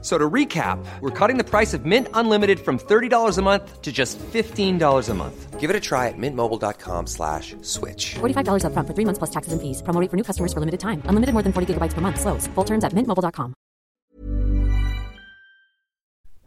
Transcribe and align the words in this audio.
So 0.00 0.16
to 0.16 0.30
recap, 0.30 0.78
we're 1.00 1.10
cutting 1.10 1.38
the 1.38 1.44
price 1.44 1.74
of 1.74 1.84
Mint 1.84 2.06
Unlimited 2.14 2.60
from 2.60 2.78
$30 2.78 3.36
a 3.36 3.42
month 3.42 3.82
to 3.82 3.90
just 3.90 4.16
$15 4.32 5.08
a 5.08 5.14
month. 5.14 5.58
Give 5.58 5.70
it 5.70 5.74
a 5.74 5.80
try 5.80 6.06
at 6.06 6.14
mintmobile.com 6.16 7.08
slash 7.08 7.56
switch. 7.62 8.14
$45 8.20 8.62
upfront 8.62 8.86
for 8.86 8.94
three 8.94 9.04
months 9.04 9.18
plus 9.18 9.30
taxes 9.30 9.52
and 9.52 9.60
fees. 9.60 9.82
Promo 9.82 10.00
rate 10.00 10.10
for 10.10 10.16
new 10.16 10.22
customers 10.22 10.52
for 10.52 10.60
limited 10.60 10.78
time. 10.78 11.02
Unlimited 11.10 11.32
more 11.34 11.42
than 11.42 11.52
40 11.52 11.74
gigabytes 11.74 11.94
per 11.94 12.00
month. 12.00 12.20
Slows. 12.20 12.46
Full 12.54 12.64
terms 12.64 12.84
at 12.84 12.92
mintmobile.com. 12.94 13.54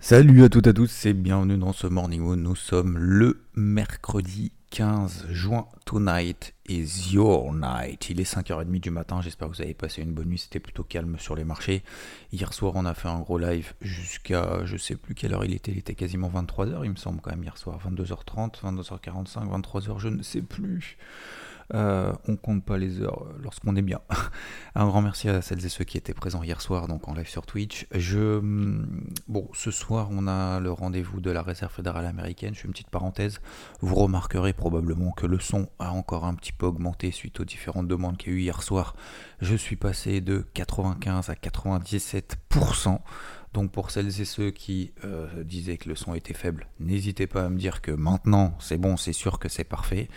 Salut 0.03 0.43
à 0.43 0.49
toutes 0.49 0.65
et 0.65 0.69
à 0.69 0.73
tous 0.73 1.05
et 1.05 1.13
bienvenue 1.13 1.57
dans 1.57 1.73
ce 1.73 1.85
Morning 1.85 2.21
Moon. 2.21 2.35
Nous 2.35 2.55
sommes 2.55 2.97
le 2.97 3.45
mercredi 3.53 4.51
15 4.71 5.27
juin. 5.31 5.67
Tonight 5.85 6.53
is 6.69 7.13
your 7.13 7.53
night. 7.53 8.09
Il 8.09 8.21
est 8.21 8.35
5h30 8.35 8.79
du 8.79 8.89
matin. 8.89 9.21
J'espère 9.21 9.49
que 9.49 9.55
vous 9.55 9.61
avez 9.61 9.73
passé 9.73 10.01
une 10.01 10.13
bonne 10.13 10.29
nuit. 10.29 10.37
C'était 10.37 10.61
plutôt 10.61 10.85
calme 10.85 11.19
sur 11.19 11.35
les 11.35 11.43
marchés. 11.43 11.83
Hier 12.31 12.53
soir, 12.53 12.71
on 12.75 12.85
a 12.85 12.93
fait 12.93 13.09
un 13.09 13.19
gros 13.19 13.37
live 13.37 13.73
jusqu'à 13.81 14.63
je 14.63 14.77
sais 14.77 14.95
plus 14.95 15.13
quelle 15.13 15.33
heure 15.33 15.43
il 15.43 15.53
était. 15.53 15.73
Il 15.73 15.77
était 15.77 15.93
quasiment 15.93 16.29
23h, 16.29 16.85
il 16.85 16.91
me 16.91 16.95
semble, 16.95 17.19
quand 17.19 17.31
même, 17.31 17.43
hier 17.43 17.57
soir. 17.57 17.79
22h30, 17.85 18.61
22h45, 18.61 19.49
23h, 19.61 19.99
je 19.99 20.07
ne 20.07 20.23
sais 20.23 20.41
plus. 20.41 20.97
Euh, 21.73 22.13
on 22.27 22.35
compte 22.35 22.65
pas 22.65 22.77
les 22.77 23.01
heures 23.01 23.25
lorsqu'on 23.41 23.75
est 23.75 23.81
bien. 23.81 24.01
Un 24.75 24.87
grand 24.87 25.01
merci 25.01 25.29
à 25.29 25.41
celles 25.41 25.65
et 25.65 25.69
ceux 25.69 25.83
qui 25.83 25.97
étaient 25.97 26.13
présents 26.13 26.43
hier 26.43 26.61
soir, 26.61 26.87
donc 26.87 27.07
en 27.07 27.13
live 27.13 27.27
sur 27.27 27.45
Twitch. 27.45 27.87
Bon, 29.27 29.49
ce 29.53 29.71
soir, 29.71 30.09
on 30.11 30.27
a 30.27 30.59
le 30.59 30.71
rendez-vous 30.71 31.21
de 31.21 31.31
la 31.31 31.41
Réserve 31.41 31.71
fédérale 31.71 32.05
américaine. 32.05 32.53
Je 32.53 32.61
fais 32.61 32.67
une 32.67 32.73
petite 32.73 32.89
parenthèse. 32.89 33.39
Vous 33.81 33.95
remarquerez 33.95 34.53
probablement 34.53 35.11
que 35.11 35.25
le 35.25 35.39
son 35.39 35.69
a 35.79 35.91
encore 35.91 36.25
un 36.25 36.35
petit 36.35 36.53
peu 36.53 36.65
augmenté 36.65 37.11
suite 37.11 37.39
aux 37.39 37.45
différentes 37.45 37.87
demandes 37.87 38.17
qu'il 38.17 38.33
y 38.33 38.35
a 38.35 38.39
eu 38.39 38.41
hier 38.41 38.63
soir. 38.63 38.95
Je 39.39 39.55
suis 39.55 39.75
passé 39.75 40.21
de 40.21 40.45
95 40.53 41.29
à 41.29 41.33
97%. 41.33 42.99
Donc 43.53 43.71
pour 43.71 43.91
celles 43.91 44.21
et 44.21 44.25
ceux 44.25 44.51
qui 44.51 44.93
euh, 45.03 45.43
disaient 45.43 45.77
que 45.77 45.89
le 45.89 45.95
son 45.95 46.13
était 46.13 46.33
faible, 46.33 46.67
n'hésitez 46.79 47.27
pas 47.27 47.45
à 47.45 47.49
me 47.49 47.57
dire 47.57 47.81
que 47.81 47.91
maintenant 47.91 48.55
c'est 48.59 48.77
bon, 48.77 48.95
c'est 48.95 49.13
sûr 49.13 49.39
que 49.39 49.49
c'est 49.49 49.65
parfait. 49.65 50.07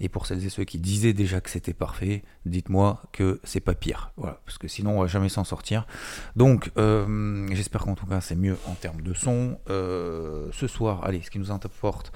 Et 0.00 0.08
pour 0.08 0.26
celles 0.26 0.44
et 0.44 0.48
ceux 0.48 0.62
qui 0.62 0.78
disaient 0.78 1.12
déjà 1.12 1.40
que 1.40 1.50
c'était 1.50 1.74
parfait, 1.74 2.22
dites-moi 2.46 3.02
que 3.10 3.40
c'est 3.42 3.60
pas 3.60 3.74
pire. 3.74 4.12
Voilà, 4.16 4.40
parce 4.44 4.58
que 4.58 4.68
sinon 4.68 4.98
on 4.98 5.00
va 5.00 5.06
jamais 5.08 5.28
s'en 5.28 5.42
sortir. 5.42 5.88
Donc 6.36 6.70
euh, 6.78 7.48
j'espère 7.52 7.80
qu'en 7.80 7.96
tout 7.96 8.06
cas 8.06 8.20
c'est 8.20 8.36
mieux 8.36 8.56
en 8.66 8.74
termes 8.74 9.00
de 9.00 9.12
son. 9.12 9.58
Euh, 9.70 10.48
ce 10.52 10.68
soir, 10.68 11.04
allez, 11.04 11.22
ce 11.22 11.30
qui 11.30 11.40
nous 11.40 11.50
importe, 11.50 12.12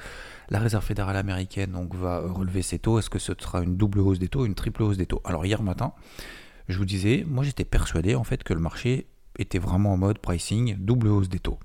la 0.49 0.61
Réserve 0.61 0.85
fédérale 0.85 1.17
américaine 1.17 1.73
donc, 1.73 1.95
va 1.97 2.21
relever 2.21 2.63
ses 2.63 2.79
taux. 2.79 3.01
Est-ce 3.01 3.11
que 3.11 3.19
ce 3.19 3.33
sera 3.37 3.63
une 3.63 3.77
double 3.77 3.99
hausse 3.99 4.21
des 4.21 4.29
taux, 4.29 4.47
une 4.47 4.55
triple 4.55 4.85
hausse 4.85 4.97
des 4.97 5.07
taux? 5.07 5.23
Alors 5.25 5.45
hier 5.45 5.61
matin, 5.63 5.93
je 6.69 6.79
vous 6.79 6.85
disais, 6.85 7.25
moi 7.27 7.43
j'étais 7.43 7.65
persuadé 7.65 8.15
en 8.15 8.23
fait 8.23 8.45
que 8.45 8.55
le 8.55 8.61
marché 8.61 9.09
était 9.39 9.59
vraiment 9.59 9.93
en 9.93 9.97
mode 9.97 10.19
pricing, 10.19 10.77
double 10.79 11.09
hausse 11.09 11.29
des 11.29 11.39
taux. 11.39 11.59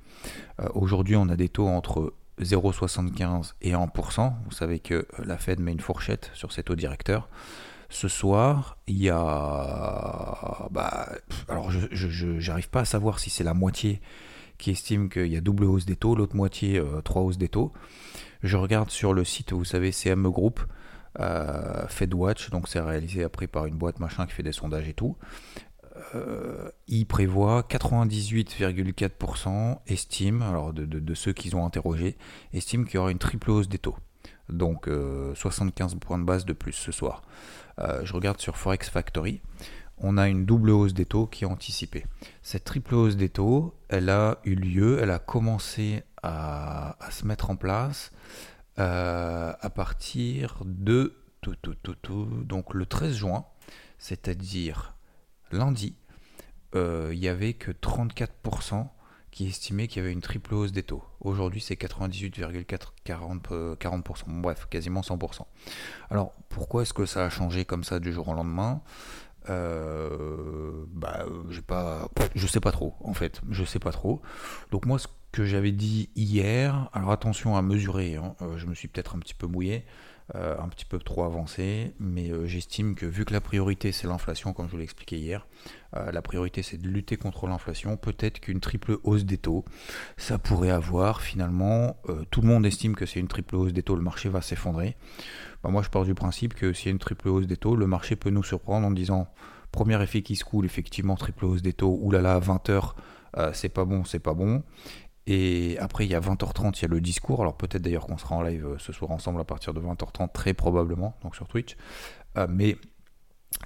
Euh, 0.60 0.68
aujourd'hui, 0.73 1.16
on 1.16 1.30
a 1.30 1.36
des 1.36 1.50
taux 1.50 1.68
entre 1.68 2.14
0,75 2.42 3.54
et 3.62 3.72
1%. 3.72 4.34
Vous 4.46 4.52
savez 4.52 4.80
que 4.80 5.08
la 5.24 5.38
Fed 5.38 5.59
met 5.59 5.72
une 5.72 5.80
fourchette 5.80 6.32
sur 6.34 6.52
ses 6.52 6.64
taux 6.64 6.76
directeurs. 6.76 7.30
Ce 7.90 8.08
soir, 8.08 8.78
il 8.88 9.02
y 9.02 9.09
a. 9.09 10.68
Bah, 10.72 11.09
alors, 11.48 11.72
je 11.72 12.48
n'arrive 12.48 12.70
pas 12.70 12.82
à 12.82 12.86
savoir 12.86 13.20
si 13.20 13.30
c'est 13.30 13.46
la 13.46 13.54
moitié 13.54 14.02
qui 14.58 14.72
estime 14.72 15.09
qu'il 15.09 15.28
y 15.28 15.38
a 15.38 15.42
double 15.42 15.66
hausse 15.66 15.86
des 15.86 15.96
taux, 15.96 16.16
l'autre 16.16 16.36
moitié, 16.36 16.80
euh, 16.80 17.02
trois 17.02 17.22
hausses 17.22 17.38
des 17.38 17.50
taux. 17.50 17.72
Je 18.44 18.58
regarde 18.58 18.90
sur 18.90 19.14
le 19.14 19.24
site, 19.24 19.54
vous 19.54 19.66
savez, 19.66 19.92
CME 19.92 20.30
Group, 20.30 20.59
euh, 21.20 21.88
FedWatch, 21.88 22.50
donc 22.50 22.68
c'est 22.68 22.80
réalisé 22.80 23.24
après 23.24 23.47
par 23.47 23.66
une 23.66 23.75
boîte 23.75 24.00
machin 24.00 24.25
qui 24.25 24.34
fait 24.34 24.44
des 24.44 24.52
sondages 24.52 24.88
et 24.88 24.94
tout. 24.94 25.16
Euh, 26.16 26.72
il 26.88 27.06
prévoit 27.06 27.62
98,4% 27.62 29.78
estime, 29.88 30.41
alors 30.41 30.74
de, 30.74 31.13
ceux 31.13 31.34
qu'ils 31.34 31.56
ont 31.56 31.63
interrogés, 31.66 32.18
estiment 32.53 32.85
qu'il 32.85 32.96
y 32.96 32.97
aura 32.97 33.12
une 33.12 33.19
triple 33.19 33.52
hausse 33.52 33.69
des 33.69 33.80
taux. 33.80 33.97
Donc 34.50 34.90
75 35.35 35.94
euh, 35.94 35.97
points 35.97 36.19
de 36.19 36.24
base 36.24 36.46
de 36.46 36.53
plus 36.53 36.74
ce 36.74 36.91
soir. 36.91 37.22
Euh, 37.80 38.02
je 38.03 38.13
regarde 38.13 38.40
sur 38.40 38.58
Forex 38.58 38.90
Factory. 38.90 39.41
On 39.97 40.18
a 40.18 40.28
une 40.28 40.46
double 40.46 40.69
hausse 40.69 40.94
des 40.94 41.06
taux 41.06 41.25
qui 41.25 41.44
est 41.44 41.47
anticipée. 41.47 42.06
Cette 42.44 42.66
triple 42.66 42.96
hausse 42.96 43.16
des 43.16 43.29
taux, 43.29 43.74
elle 43.90 44.09
a 44.09 44.40
eu 44.46 44.56
lieu, 44.56 45.00
elle 45.02 45.12
a 45.12 45.19
commencé 45.19 46.03
à, 46.22 46.97
se 47.09 47.25
mettre 47.25 47.50
en 47.50 47.56
place 47.56 48.12
à 48.78 49.72
partir 49.74 50.58
de 50.66 51.16
donc 52.46 52.74
le 52.74 52.85
13 52.85 53.16
juin, 53.16 53.46
c'est-à-dire 53.97 54.97
lundi, 55.52 55.96
euh, 56.75 57.12
il 57.13 57.19
n'y 57.19 57.28
avait 57.28 57.53
que 57.53 57.72
34% 57.72 58.88
qui 59.31 59.47
estimaient 59.47 59.88
qu'il 59.88 60.02
y 60.02 60.06
avait 60.06 60.13
une 60.13 60.22
triple 60.22 60.53
hausse 60.53 60.72
des 60.72 60.84
taux. 60.84 61.03
Aujourd'hui, 61.19 61.62
c'est 61.62 61.75
98,40%. 61.75 63.52
Euh, 63.52 63.75
bref, 64.28 64.68
quasiment 64.69 65.02
100%. 65.02 65.46
Alors, 66.09 66.34
pourquoi 66.50 66.81
est-ce 66.81 66.94
que 66.94 67.06
ça 67.06 67.25
a 67.25 67.30
changé 67.30 67.66
comme 67.66 67.84
ça 67.84 68.00
du 68.00 68.12
jour 68.12 68.28
au 68.30 68.34
lendemain? 68.34 68.81
Euh, 69.50 70.84
bah, 70.90 71.25
je 72.35 72.47
sais 72.47 72.59
pas 72.59 72.72
trop 72.72 72.96
en 73.00 73.14
fait, 73.14 73.41
je 73.50 73.64
sais 73.64 73.79
pas 73.79 73.91
trop. 73.91 74.22
Donc 74.72 74.85
moi, 74.85 75.00
ce 75.00 75.08
que 75.31 75.46
j'avais 75.46 75.72
dit 75.72 76.09
hier, 76.16 76.90
alors 76.91 77.12
attention 77.12 77.56
à 77.56 77.62
mesurer, 77.62 78.18
hein, 78.18 78.35
je 78.58 78.66
me 78.66 78.74
suis 78.74 78.90
peut-être 78.90 79.16
un 79.16 79.19
petit 79.19 79.34
peu 79.34 79.47
mouillé, 79.47 79.85
un 80.36 80.68
petit 80.68 80.84
peu 80.84 81.00
trop 81.00 81.24
avancé, 81.24 81.94
mais 82.00 82.30
euh, 82.30 82.46
j'estime 82.46 82.96
que 82.96 83.06
vu 83.06 83.24
que 83.24 83.32
la 83.32 83.40
priorité 83.40 83.94
c'est 83.94 84.08
l'inflation, 84.08 84.52
comme 84.52 84.66
je 84.68 84.72
vous 84.72 84.78
l'ai 84.78 84.84
expliqué 84.84 85.18
hier, 85.18 85.48
euh, 85.96 86.12
la 86.12 86.22
priorité 86.22 86.64
c'est 86.64 86.78
de 86.78 86.88
lutter 86.90 87.16
contre 87.16 87.48
l'inflation, 87.48 87.96
peut-être 87.96 88.42
qu'une 88.42 88.60
triple 88.60 88.98
hausse 89.04 89.24
des 89.24 89.38
taux, 89.38 89.64
ça 90.18 90.38
pourrait 90.38 90.70
avoir 90.70 91.22
finalement, 91.22 91.96
tout 92.30 92.42
le 92.42 92.48
monde 92.48 92.66
estime 92.66 92.96
que 92.96 93.06
c'est 93.06 93.22
une 93.22 93.30
triple 93.30 93.56
hausse 93.56 93.72
des 93.72 93.84
taux, 93.84 93.96
le 93.96 94.02
marché 94.02 94.28
va 94.28 94.42
s'effondrer. 94.42 94.98
Bah, 95.64 95.70
moi 95.70 95.82
je 95.82 95.90
pars 95.90 96.04
du 96.04 96.14
principe 96.14 96.54
que 96.54 96.74
s'il 96.74 96.88
y 96.88 96.90
a 96.90 96.92
une 96.92 97.00
triple 97.00 97.30
hausse 97.30 97.48
des 97.48 97.58
taux, 97.58 97.78
le 97.78 97.88
marché 97.88 98.18
peut 98.18 98.30
nous 98.30 98.44
surprendre 98.44 98.86
en 98.86 98.92
disant, 98.92 99.28
premier 99.72 100.02
effet 100.04 100.24
qui 100.24 100.36
se 100.36 100.44
coule, 100.44 100.66
effectivement 100.66 101.16
triple 101.16 101.46
hausse 101.46 101.62
des 101.62 101.74
taux, 101.74 101.98
oulala, 102.02 102.36
à 102.36 102.40
20h, 102.40 102.94
c'est 103.54 103.70
pas 103.70 103.86
bon, 103.86 104.04
c'est 104.04 104.20
pas 104.20 104.34
bon. 104.34 104.64
Et 105.30 105.78
après, 105.80 106.06
il 106.06 106.12
y 106.12 106.16
a 106.16 106.22
20h30, 106.22 106.80
il 106.80 106.82
y 106.84 106.86
a 106.86 106.88
le 106.88 107.02
discours. 107.02 107.42
Alors 107.42 107.56
peut-être 107.58 107.82
d'ailleurs 107.82 108.08
qu'on 108.08 108.18
sera 108.18 108.36
en 108.36 108.42
live 108.42 108.66
euh, 108.66 108.78
ce 108.80 108.94
soir 108.94 109.12
ensemble 109.12 109.42
à 109.42 109.44
partir 109.44 109.74
de 109.74 109.82
20h30, 109.82 110.32
très 110.32 110.54
probablement, 110.54 111.18
donc 111.22 111.36
sur 111.36 111.48
Twitch. 111.50 111.76
Euh, 112.38 112.48
mais 112.50 112.78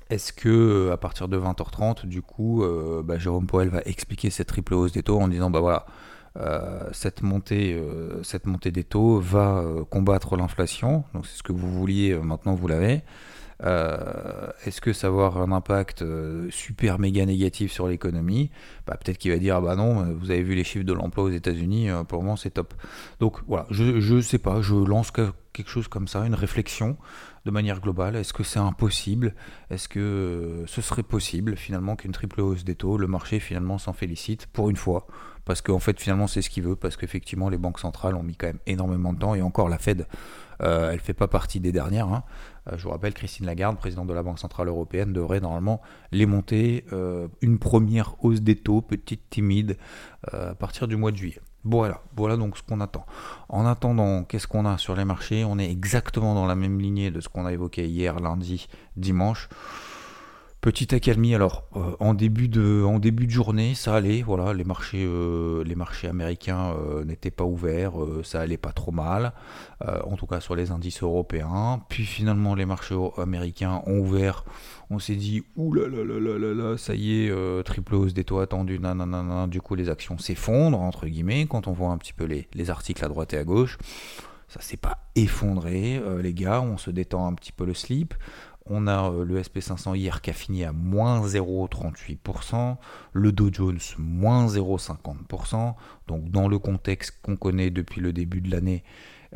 est-ce 0.10 0.34
que 0.34 0.50
euh, 0.50 0.92
à 0.92 0.98
partir 0.98 1.28
de 1.28 1.38
20h30, 1.38 2.08
du 2.08 2.24
coup, 2.24 2.64
bah, 3.04 3.20
Jérôme 3.20 3.46
Poel 3.46 3.70
va 3.70 3.82
expliquer 3.86 4.32
cette 4.32 4.48
triple 4.48 4.74
hausse 4.74 4.92
des 4.92 5.04
taux 5.04 5.20
en 5.20 5.28
disant, 5.28 5.52
bah 5.52 5.60
voilà, 5.60 5.86
cette, 6.94 7.22
montée, 7.22 7.80
cette 8.24 8.48
montée 8.48 8.72
des 8.72 8.84
taux 8.84 9.20
va 9.20 9.64
combattre 9.90 10.38
l'inflation. 10.38 11.04
Donc 11.14 11.28
c'est 11.28 11.38
ce 11.38 11.44
que 11.44 11.52
vous 11.52 11.72
vouliez, 11.72 12.16
maintenant 12.16 12.56
vous 12.56 12.68
l'avez. 12.68 13.04
Euh, 13.64 14.52
est-ce 14.66 14.82
que 14.82 14.92
ça 14.94 15.10
va 15.10 15.26
avoir 15.26 15.38
un 15.38 15.52
impact 15.52 16.02
euh, 16.02 16.48
super 16.50 17.00
méga 17.00 17.26
négatif 17.26 17.72
sur 17.72 17.88
l'économie? 17.88 18.50
Bah, 18.88 18.98
Peut-être 18.98 19.18
qu'il 19.18 19.32
va 19.32 19.38
dire 19.38 19.58
ah 19.58 19.62
bah 19.62 19.76
non, 19.76 20.02
euh, 20.02 20.14
vous 20.14 20.32
avez 20.32 20.42
vu 20.42 20.56
les 20.56 20.64
chiffres 20.64 20.86
de 20.86 20.94
l'emploi 20.94 21.26
aux 21.26 21.30
États-Unis, 21.30 21.90
pour 22.08 22.24
moi 22.24 22.36
c'est 22.38 22.52
top. 22.52 22.74
Donc 23.20 23.38
voilà, 23.48 23.68
je 23.70 24.14
ne 24.14 24.22
sais 24.22 24.40
pas, 24.40 24.62
je 24.62 24.74
lance 24.76 25.12
quelque 25.12 25.70
chose 25.70 25.88
comme 25.88 26.08
ça, 26.08 26.26
une 26.26 26.36
réflexion 26.36 26.98
de 27.46 27.52
manière 27.52 27.82
globale. 27.82 28.16
Est-ce 28.16 28.34
que 28.34 28.44
c'est 28.44 28.60
impossible? 28.60 29.36
Est-ce 29.70 29.88
que 29.88 30.64
ce 30.66 30.82
serait 30.82 31.04
possible 31.04 31.56
finalement 31.56 31.96
qu'une 31.96 32.12
triple 32.12 32.42
hausse 32.42 32.64
des 32.64 32.76
taux, 32.76 32.98
le 32.98 33.08
marché 33.08 33.40
finalement 33.40 33.78
s'en 33.78 33.94
félicite 33.94 34.48
pour 34.48 34.70
une 34.70 34.76
fois? 34.78 35.07
Parce 35.46 35.62
qu'en 35.62 35.80
fait 35.80 36.00
finalement 36.00 36.28
c'est 36.28 36.42
ce 36.42 36.50
qu'il 36.50 36.64
veut, 36.64 36.76
parce 36.76 36.98
qu'effectivement 36.98 37.50
les 37.50 37.58
banques 37.58 37.80
centrales 37.80 38.16
ont 38.16 38.24
mis 38.24 38.36
quand 38.36 38.48
même 38.48 38.60
énormément 38.68 39.14
de 39.14 39.20
temps, 39.20 39.36
et 39.36 39.42
encore 39.42 39.70
la 39.70 39.78
Fed, 39.78 40.08
elle 40.60 41.00
fait 41.00 41.16
pas 41.16 41.28
partie 41.28 41.60
des 41.60 41.72
dernières. 41.72 42.08
Hein. 42.08 42.24
Euh, 42.68 42.78
je 42.78 42.84
vous 42.84 42.90
rappelle, 42.90 43.14
Christine 43.14 43.46
Lagarde, 43.46 43.78
présidente 43.78 44.08
de 44.08 44.14
la 44.14 44.24
Banque 44.24 44.40
Centrale 44.40 44.68
Européenne, 44.68 45.14
devrait 45.14 45.40
normalement 45.40 45.82
les 46.12 46.26
monter. 46.26 46.86
Euh, 46.94 47.28
une 47.42 47.60
première 47.60 48.16
hausse 48.24 48.42
des 48.42 48.56
taux, 48.56 48.82
petite, 48.82 49.30
timide, 49.30 49.78
euh, 50.34 50.52
à 50.52 50.56
partir 50.56 50.88
du 50.88 50.96
mois 50.96 51.12
de 51.12 51.18
juillet. 51.18 51.40
Voilà, 51.64 52.02
voilà 52.16 52.38
donc 52.38 52.58
ce 52.58 52.64
qu'on 52.64 52.82
attend. 52.82 53.06
En 53.50 53.66
attendant, 53.66 54.24
qu'est-ce 54.24 54.48
qu'on 54.48 54.66
a 54.66 54.78
sur 54.78 54.96
les 54.96 55.06
marchés? 55.06 55.46
On 55.46 55.60
est 55.60 55.70
exactement 55.70 56.34
dans 56.34 56.48
la 56.48 56.56
même 56.56 56.80
lignée 56.80 57.12
de 57.12 57.22
ce 57.22 57.30
qu'on 57.30 57.46
a 57.46 57.54
évoqué 57.54 57.88
hier, 57.88 58.20
lundi, 58.20 58.68
dimanche. 58.96 59.48
Petite 60.62 60.94
accalmie, 60.94 61.34
alors 61.34 61.63
euh, 61.75 61.96
en, 62.00 62.13
début 62.13 62.48
de, 62.48 62.84
journée, 63.28 63.74
ça 63.74 63.96
allait, 63.96 64.22
voilà, 64.22 64.54
les 64.54 64.63
marchés, 64.63 65.04
euh, 65.04 65.63
américains 66.08 66.75
euh, 66.75 67.04
n'étaient 67.04 67.31
pas 67.31 67.46
ouverts, 67.46 67.94
ça 68.24 68.42
allait 68.42 68.60
pas 68.60 68.72
trop 68.72 68.92
mal, 68.92 69.34
en 69.84 70.16
tout 70.18 70.28
cas 70.28 70.40
sur 70.40 70.56
les 70.56 70.69
indices 70.69 71.02
européens. 71.02 71.81
Puis 71.90 72.06
finalement, 72.06 72.54
les 72.54 72.68
marchés 72.68 72.96
américains 73.18 73.81
ont 73.88 73.98
ouvert, 74.02 74.46
on 74.92 75.00
s'est 75.00 75.16
dit, 75.16 75.42
ouh 75.56 75.74
là 75.74 75.88
là 75.88 76.04
là 76.04 76.54
là 76.54 76.78
ça 76.78 76.94
y 76.94 77.25
est, 77.25 77.64
triple 77.64 77.96
hausse 77.96 78.14
des 78.14 78.24
taux 78.24 78.38
attendus, 78.38 78.78
nanana, 78.78 79.48
du 79.48 79.62
coup 79.62 79.74
les 79.74 79.90
actions 79.90 80.19
s'effondrent, 80.19 80.80
entre 80.80 81.07
guillemets, 81.07 81.48
quand 81.48 81.68
on 81.68 81.74
voit 81.74 81.90
un 81.90 81.98
petit 81.98 82.14
peu 82.14 82.25
les, 82.25 82.48
les 82.54 82.69
articles 82.69 83.04
à 83.04 83.07
droite 83.07 83.34
et 83.34 83.38
à 83.40 83.44
gauche. 83.44 83.80
Ça 84.48 84.60
s'est 84.60 84.78
pas 84.78 84.98
effondré, 85.16 86.02
les 86.22 86.34
gars, 86.34 86.62
on 86.62 86.78
se 86.78 86.92
détend 86.92 87.25
un 87.25 87.34
petit 87.34 87.54
peu 87.54 87.66
le 87.66 87.74
slip. 87.74 88.14
On 88.68 88.88
a 88.88 89.12
euh, 89.12 89.25
le 89.25 89.42
SP500 89.42 89.96
hier 89.96 90.22
qui 90.22 90.30
a 90.30 90.34
fini 90.34 90.63
à 90.63 90.72
moins 90.72 91.25
0,38%, 91.25 92.78
le 93.13 93.31
Dow 93.31 93.50
Jones 93.52 93.80
moins 93.98 94.48
0,50%. 94.48 95.74
Donc 96.08 96.30
dans 96.30 96.48
le 96.48 96.60
contexte 96.60 97.19
qu'on 97.22 97.36
connaît 97.36 97.72
depuis 97.72 98.02
le 98.02 98.13
début 98.13 98.42
de 98.42 98.52
l'année, 98.52 98.84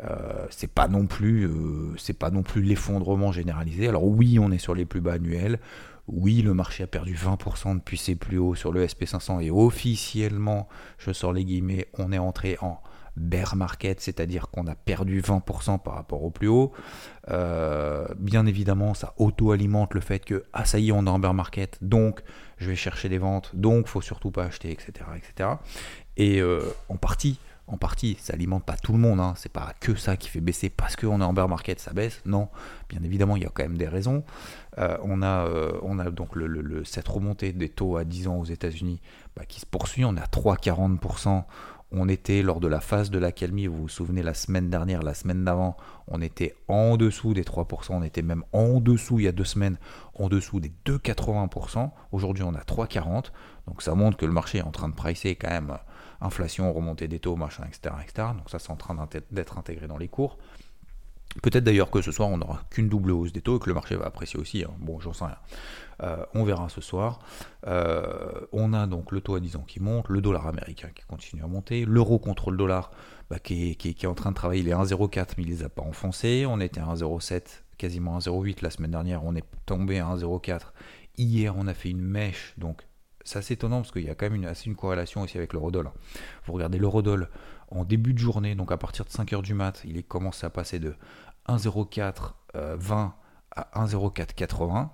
euh, 0.04 0.46
c'est 0.50 0.70
pas 0.70 0.88
non 0.88 1.06
plus, 1.06 1.44
euh, 1.44 1.94
c'est 1.96 2.18
pas 2.18 2.30
non 2.30 2.42
plus 2.42 2.62
l'effondrement 2.62 3.32
généralisé. 3.32 3.88
Alors 3.88 4.04
oui, 4.04 4.38
on 4.38 4.52
est 4.52 4.58
sur 4.58 4.74
les 4.74 4.84
plus 4.84 5.00
bas 5.00 5.14
annuels. 5.14 5.58
Oui, 6.06 6.42
le 6.42 6.54
marché 6.54 6.84
a 6.84 6.86
perdu 6.86 7.14
20% 7.14 7.78
depuis 7.78 7.98
ses 7.98 8.14
plus 8.14 8.38
hauts 8.38 8.54
sur 8.54 8.70
le 8.70 8.86
SP500 8.86 9.40
et 9.42 9.50
officiellement, 9.50 10.68
je 10.98 11.12
sors 11.12 11.32
les 11.32 11.44
guillemets, 11.44 11.88
on 11.98 12.12
est 12.12 12.18
entré 12.18 12.58
en 12.60 12.80
bear 13.16 13.56
market, 13.56 14.00
c'est-à-dire 14.00 14.48
qu'on 14.50 14.66
a 14.66 14.74
perdu 14.74 15.20
20% 15.20 15.78
par 15.82 15.94
rapport 15.94 16.22
au 16.22 16.30
plus 16.30 16.48
haut. 16.48 16.72
Euh, 17.30 18.06
bien 18.18 18.46
évidemment, 18.46 18.94
ça 18.94 19.14
auto-alimente 19.16 19.94
le 19.94 20.00
fait 20.00 20.24
que, 20.24 20.44
ah 20.52 20.64
ça 20.64 20.78
y 20.78 20.88
est, 20.88 20.92
on 20.92 21.06
est 21.06 21.10
en 21.10 21.18
bear 21.18 21.34
market, 21.34 21.78
donc 21.82 22.20
je 22.58 22.68
vais 22.68 22.76
chercher 22.76 23.08
des 23.08 23.18
ventes, 23.18 23.50
donc 23.54 23.88
faut 23.88 24.00
surtout 24.00 24.30
pas 24.30 24.44
acheter, 24.44 24.70
etc. 24.70 24.92
etc. 25.16 25.50
Et 26.16 26.40
euh, 26.40 26.62
en 26.88 26.96
partie, 26.96 27.38
en 27.66 27.78
partie, 27.78 28.16
ça 28.20 28.34
alimente 28.34 28.64
pas 28.64 28.76
tout 28.76 28.92
le 28.92 28.98
monde, 28.98 29.18
hein. 29.18 29.34
c'est 29.36 29.52
pas 29.52 29.72
que 29.80 29.96
ça 29.96 30.16
qui 30.16 30.28
fait 30.28 30.40
baisser 30.40 30.70
parce 30.70 30.94
qu'on 30.94 31.20
est 31.20 31.24
en 31.24 31.32
bear 31.32 31.48
market, 31.48 31.80
ça 31.80 31.92
baisse. 31.92 32.20
Non, 32.24 32.48
bien 32.88 33.02
évidemment, 33.02 33.36
il 33.36 33.42
y 33.42 33.46
a 33.46 33.50
quand 33.52 33.64
même 33.64 33.78
des 33.78 33.88
raisons. 33.88 34.22
Euh, 34.78 34.96
on, 35.02 35.22
a, 35.22 35.48
on 35.82 35.98
a 35.98 36.10
donc 36.10 36.36
le, 36.36 36.84
cette 36.84 37.08
remontée 37.08 37.52
des 37.52 37.68
taux 37.68 37.96
à 37.96 38.04
10 38.04 38.28
ans 38.28 38.36
aux 38.36 38.44
États-Unis 38.44 39.00
bah, 39.34 39.44
qui 39.46 39.58
se 39.58 39.66
poursuit. 39.66 40.04
On 40.04 40.16
à 40.16 40.26
3,40% 40.26 41.44
on 41.92 42.08
était 42.08 42.42
lors 42.42 42.60
de 42.60 42.66
la 42.66 42.80
phase 42.80 43.10
de 43.10 43.18
l'accalmie, 43.18 43.66
vous 43.66 43.82
vous 43.82 43.88
souvenez 43.88 44.22
la 44.22 44.34
semaine 44.34 44.70
dernière, 44.70 45.02
la 45.02 45.14
semaine 45.14 45.44
d'avant, 45.44 45.76
on 46.08 46.20
était 46.20 46.54
en 46.68 46.96
dessous 46.96 47.32
des 47.32 47.44
3%, 47.44 47.88
on 47.90 48.02
était 48.02 48.22
même 48.22 48.44
en 48.52 48.80
dessous 48.80 49.20
il 49.20 49.24
y 49.24 49.28
a 49.28 49.32
deux 49.32 49.44
semaines, 49.44 49.78
en 50.14 50.28
dessous 50.28 50.58
des 50.60 50.72
2,80%. 50.84 51.90
Aujourd'hui 52.12 52.42
on 52.42 52.54
a 52.54 52.60
3,40%, 52.60 53.30
donc 53.68 53.82
ça 53.82 53.94
montre 53.94 54.16
que 54.16 54.26
le 54.26 54.32
marché 54.32 54.58
est 54.58 54.62
en 54.62 54.72
train 54.72 54.88
de 54.88 54.94
pricer 54.94 55.36
quand 55.36 55.50
même 55.50 55.78
inflation, 56.20 56.72
remontée 56.72 57.08
des 57.08 57.20
taux, 57.20 57.36
machin, 57.36 57.64
etc. 57.68 57.94
etc. 58.02 58.28
donc 58.36 58.50
ça 58.50 58.58
c'est 58.58 58.70
en 58.70 58.76
train 58.76 58.96
d'être 59.30 59.58
intégré 59.58 59.86
dans 59.86 59.98
les 59.98 60.08
cours. 60.08 60.38
Peut-être 61.42 61.64
d'ailleurs 61.64 61.90
que 61.90 62.02
ce 62.02 62.12
soir 62.12 62.28
on 62.28 62.38
n'aura 62.38 62.62
qu'une 62.70 62.88
double 62.88 63.10
hausse 63.10 63.32
des 63.32 63.40
taux 63.40 63.56
et 63.56 63.60
que 63.60 63.68
le 63.68 63.74
marché 63.74 63.96
va 63.96 64.06
apprécier 64.06 64.38
aussi. 64.38 64.64
Hein. 64.64 64.70
Bon, 64.78 65.00
j'en 65.00 65.12
sais 65.12 65.24
rien. 65.24 65.36
Euh, 66.02 66.24
on 66.34 66.44
verra 66.44 66.68
ce 66.68 66.80
soir. 66.80 67.20
Euh, 67.66 68.46
on 68.52 68.72
a 68.72 68.86
donc 68.86 69.12
le 69.12 69.20
taux 69.20 69.34
à 69.34 69.40
10 69.40 69.56
ans 69.56 69.64
qui 69.66 69.80
monte, 69.80 70.08
le 70.08 70.20
dollar 70.20 70.46
américain 70.46 70.88
qui 70.94 71.04
continue 71.04 71.42
à 71.42 71.46
monter, 71.46 71.84
l'euro 71.84 72.18
contre 72.18 72.50
le 72.50 72.56
dollar 72.56 72.90
bah, 73.30 73.38
qui, 73.38 73.70
est, 73.70 74.06
en 74.06 74.14
train 74.14 74.30
de 74.30 74.36
travailler. 74.36 74.62
Il 74.62 74.68
est 74.68 74.72
1,04 74.72 75.34
mais 75.38 75.44
il 75.44 75.48
les 75.48 75.62
a 75.62 75.68
pas 75.68 75.82
enfoncés. 75.82 76.44
On 76.46 76.60
était 76.60 76.80
à 76.80 76.84
1,07, 76.84 77.62
quasiment 77.78 78.18
1,08 78.18 78.62
la 78.62 78.70
semaine 78.70 78.90
dernière. 78.90 79.24
On 79.24 79.34
est 79.34 79.44
tombé 79.64 79.98
à 79.98 80.06
1,04. 80.06 80.60
Hier, 81.18 81.54
on 81.56 81.66
a 81.66 81.74
fait 81.74 81.90
une 81.90 82.02
mèche. 82.02 82.54
Donc, 82.58 82.82
c'est 83.24 83.38
assez 83.38 83.54
étonnant 83.54 83.78
parce 83.80 83.90
qu'il 83.90 84.04
y 84.04 84.10
a 84.10 84.14
quand 84.14 84.26
même 84.26 84.36
une, 84.36 84.44
assez 84.44 84.66
une 84.66 84.76
corrélation 84.76 85.22
aussi 85.22 85.36
avec 85.36 85.52
l'eurodoll. 85.52 85.90
Vous 86.46 86.52
regardez 86.52 86.78
l'eurodoll 86.78 87.28
en 87.68 87.84
début 87.84 88.12
de 88.12 88.18
journée, 88.18 88.54
donc 88.54 88.70
à 88.70 88.76
partir 88.76 89.04
de 89.04 89.10
5h 89.10 89.42
du 89.42 89.54
mat, 89.54 89.82
il 89.84 89.96
est 89.96 90.04
commencé 90.04 90.46
à 90.46 90.50
passer 90.50 90.78
de 90.78 90.94
1,0420 91.48 92.32
euh, 92.54 92.76
à 93.54 93.84
1,0480 93.86 94.88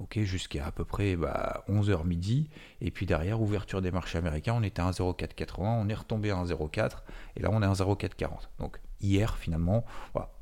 ok, 0.00 0.20
jusqu'à 0.20 0.66
à 0.66 0.72
peu 0.72 0.84
près 0.84 1.14
11h 1.14 1.18
bah, 1.18 2.02
midi. 2.04 2.50
Et 2.80 2.90
puis 2.90 3.06
derrière, 3.06 3.40
ouverture 3.40 3.82
des 3.82 3.90
marchés 3.90 4.18
américains, 4.18 4.54
on 4.56 4.62
était 4.62 4.82
à 4.82 4.90
1,0480, 4.90 5.54
on 5.58 5.88
est 5.88 5.94
retombé 5.94 6.30
à 6.30 6.36
1,04, 6.36 7.02
et 7.36 7.42
là 7.42 7.50
on 7.52 7.62
est 7.62 7.66
à 7.66 7.72
1,0440. 7.72 8.48
Donc 8.58 8.80
hier, 9.00 9.36
finalement, 9.36 9.84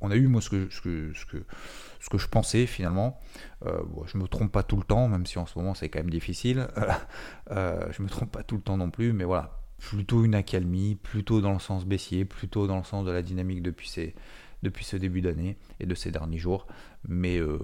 on 0.00 0.11
a 0.11 0.17
eu 0.17 0.29
moi 0.29 0.41
ce 0.41 0.49
que, 0.49 0.69
je 0.70 2.26
pensais 2.29 2.67
finalement. 2.67 3.20
Euh, 3.67 3.82
je 4.06 4.19
me 4.19 4.26
trompe 4.26 4.53
pas 4.53 4.62
tout 4.62 4.76
le 4.76 4.85
temps, 4.85 5.09
même 5.09 5.26
si 5.26 5.38
en 5.38 5.47
ce 5.47 5.59
moment 5.59 5.75
c'est 5.75 5.88
quand 5.88 6.00
même 6.00 6.11
difficile. 6.11 6.69
euh, 7.50 7.87
je 7.91 8.03
me 8.03 8.09
trompe 8.09 8.31
pas 8.31 8.43
tout 8.43 8.56
le 8.56 8.62
temps 8.62 8.76
non 8.76 8.91
plus, 8.91 9.12
mais 9.12 9.25
voilà, 9.25 9.59
plutôt 9.79 10.25
une 10.25 10.35
accalmie, 10.35 10.94
plutôt 10.94 11.41
dans 11.41 11.53
le 11.53 11.59
sens 11.59 11.85
baissier, 11.85 12.25
plutôt 12.25 12.67
dans 12.67 12.79
le 12.79 12.85
sens 12.85 13.05
de 13.05 13.11
la 13.11 13.23
dynamique 13.23 13.62
depuis 13.62 13.88
ces 13.88 14.14
depuis 14.62 14.85
ce 14.85 14.97
début 14.97 15.20
d'année 15.20 15.56
et 15.81 15.87
de 15.87 15.94
ces 15.94 16.11
derniers 16.11 16.38
jours. 16.38 16.67
Mais, 17.09 17.38
euh, 17.38 17.59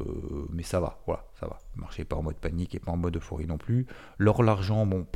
mais 0.51 0.63
ça 0.63 0.81
va, 0.81 1.01
voilà, 1.07 1.25
ça 1.39 1.47
va. 1.47 1.59
Le 1.77 1.81
marché 1.81 2.03
n'est 2.03 2.07
pas 2.07 2.17
en 2.17 2.23
mode 2.23 2.37
panique 2.37 2.75
et 2.75 2.81
pas 2.81 2.93
en 2.93 2.97
mode 2.97 3.17
euphorie 3.17 3.47
non 3.47 3.59
plus. 3.59 3.87
L'or, 4.19 4.43
l'argent, 4.43 4.87
bon, 4.87 5.07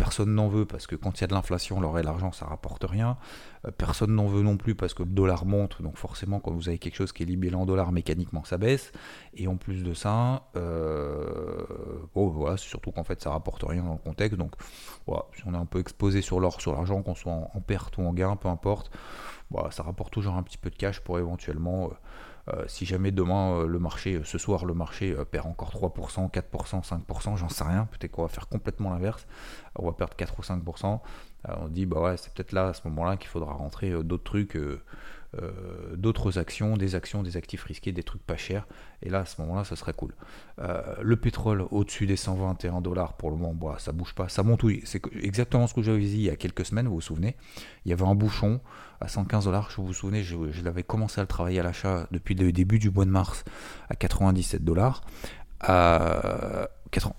personne 0.00 0.34
n'en 0.34 0.48
veut 0.48 0.64
parce 0.64 0.86
que 0.86 0.96
quand 0.96 1.18
il 1.18 1.20
y 1.20 1.24
a 1.24 1.26
de 1.26 1.34
l'inflation, 1.34 1.78
l'or 1.78 1.98
et 1.98 2.02
l'argent, 2.02 2.32
ça 2.32 2.46
rapporte 2.46 2.84
rien. 2.88 3.18
Euh, 3.66 3.70
personne 3.70 4.14
n'en 4.14 4.28
veut 4.28 4.40
non 4.40 4.56
plus 4.56 4.74
parce 4.74 4.94
que 4.94 5.02
le 5.02 5.10
dollar 5.10 5.44
monte, 5.44 5.82
donc 5.82 5.98
forcément, 5.98 6.40
quand 6.40 6.52
vous 6.52 6.70
avez 6.70 6.78
quelque 6.78 6.94
chose 6.94 7.12
qui 7.12 7.22
est 7.22 7.26
libellé 7.26 7.54
en 7.54 7.66
dollars, 7.66 7.92
mécaniquement, 7.92 8.42
ça 8.44 8.56
baisse. 8.56 8.92
Et 9.34 9.46
en 9.46 9.56
plus 9.56 9.82
de 9.82 9.92
ça, 9.92 10.48
euh, 10.56 11.66
bon, 12.14 12.28
voilà, 12.28 12.56
surtout 12.56 12.92
qu'en 12.92 13.04
fait, 13.04 13.20
ça 13.20 13.30
rapporte 13.30 13.62
rien 13.62 13.82
dans 13.82 13.92
le 13.92 13.98
contexte. 13.98 14.38
Donc, 14.38 14.54
voilà, 15.06 15.26
si 15.36 15.42
on 15.46 15.52
est 15.52 15.58
un 15.58 15.66
peu 15.66 15.80
exposé 15.80 16.22
sur 16.22 16.40
l'or, 16.40 16.62
sur 16.62 16.72
l'argent, 16.72 17.02
qu'on 17.02 17.14
soit 17.14 17.32
en, 17.32 17.60
perte 17.60 17.98
ou 17.98 18.02
en 18.02 18.14
gain, 18.14 18.36
peu 18.36 18.48
importe, 18.48 18.90
ça 19.70 19.82
rapporte 19.82 20.14
toujours 20.14 20.36
un 20.36 20.42
petit 20.42 20.56
peu 20.56 20.70
de 20.70 20.76
cash 20.76 21.00
pour 21.00 21.18
éventuellement, 21.18 21.88
euh, 21.88 21.94
si 22.66 22.86
jamais 22.86 23.10
demain 23.10 23.52
euh, 23.52 23.66
le 23.66 23.78
marché, 23.78 24.20
ce 24.24 24.38
soir 24.38 24.64
le 24.64 24.74
marché 24.74 25.14
perd 25.30 25.46
encore 25.46 25.70
3%, 25.70 26.30
4%, 26.30 26.84
5%, 26.84 27.36
j'en 27.36 27.48
sais 27.48 27.64
rien, 27.64 27.86
peut-être 27.90 28.12
qu'on 28.12 28.22
va 28.22 28.28
faire 28.28 28.48
complètement 28.48 28.90
l'inverse, 28.90 29.26
on 29.76 29.86
va 29.86 29.92
perdre 29.92 30.14
4 30.16 30.38
ou 30.38 30.42
5%, 30.42 31.00
on 31.48 31.68
dit 31.68 31.86
bah 31.86 32.00
ouais 32.00 32.16
c'est 32.16 32.32
peut-être 32.32 32.52
là 32.52 32.68
à 32.68 32.74
ce 32.74 32.82
moment-là 32.88 33.16
qu'il 33.16 33.28
faudra 33.28 33.52
rentrer 33.52 33.90
d'autres 34.02 34.24
trucs 34.24 34.58
euh, 35.40 35.94
d'autres 35.96 36.38
actions, 36.38 36.76
des 36.76 36.96
actions, 36.96 37.22
des 37.22 37.36
actifs 37.36 37.62
risqués, 37.62 37.92
des 37.92 38.02
trucs 38.02 38.22
pas 38.22 38.36
chers. 38.36 38.66
Et 39.02 39.08
là, 39.08 39.20
à 39.20 39.24
ce 39.24 39.40
moment-là, 39.42 39.64
ça 39.64 39.76
serait 39.76 39.92
cool. 39.92 40.14
Euh, 40.58 40.82
le 41.00 41.16
pétrole 41.16 41.64
au-dessus 41.70 42.06
des 42.06 42.16
121 42.16 42.80
dollars, 42.80 43.14
pour 43.14 43.30
le 43.30 43.36
moment, 43.36 43.54
bah, 43.54 43.76
ça 43.78 43.92
bouge 43.92 44.14
pas. 44.14 44.28
Ça 44.28 44.42
monte, 44.42 44.62
oui. 44.64 44.82
C'est 44.84 45.00
exactement 45.22 45.66
ce 45.66 45.74
que 45.74 45.82
j'avais 45.82 46.00
dit 46.00 46.16
il 46.16 46.22
y 46.22 46.30
a 46.30 46.36
quelques 46.36 46.66
semaines, 46.66 46.88
vous 46.88 46.94
vous 46.94 47.00
souvenez. 47.00 47.36
Il 47.84 47.90
y 47.90 47.92
avait 47.92 48.04
un 48.04 48.14
bouchon 48.14 48.60
à 49.00 49.08
115 49.08 49.44
dollars, 49.44 49.70
je 49.70 49.76
vous, 49.76 49.86
vous 49.86 49.94
souvenez, 49.94 50.22
je, 50.22 50.36
l'avais 50.62 50.82
commencé 50.82 51.20
à 51.20 51.22
le 51.22 51.28
travailler 51.28 51.60
à 51.60 51.62
l'achat 51.62 52.06
depuis 52.10 52.34
le 52.34 52.52
début 52.52 52.78
du 52.78 52.90
mois 52.90 53.04
de 53.04 53.10
mars 53.10 53.44
à 53.88 53.94
97 53.94 54.64
dollars. 54.64 55.02
Euh, 55.68 56.66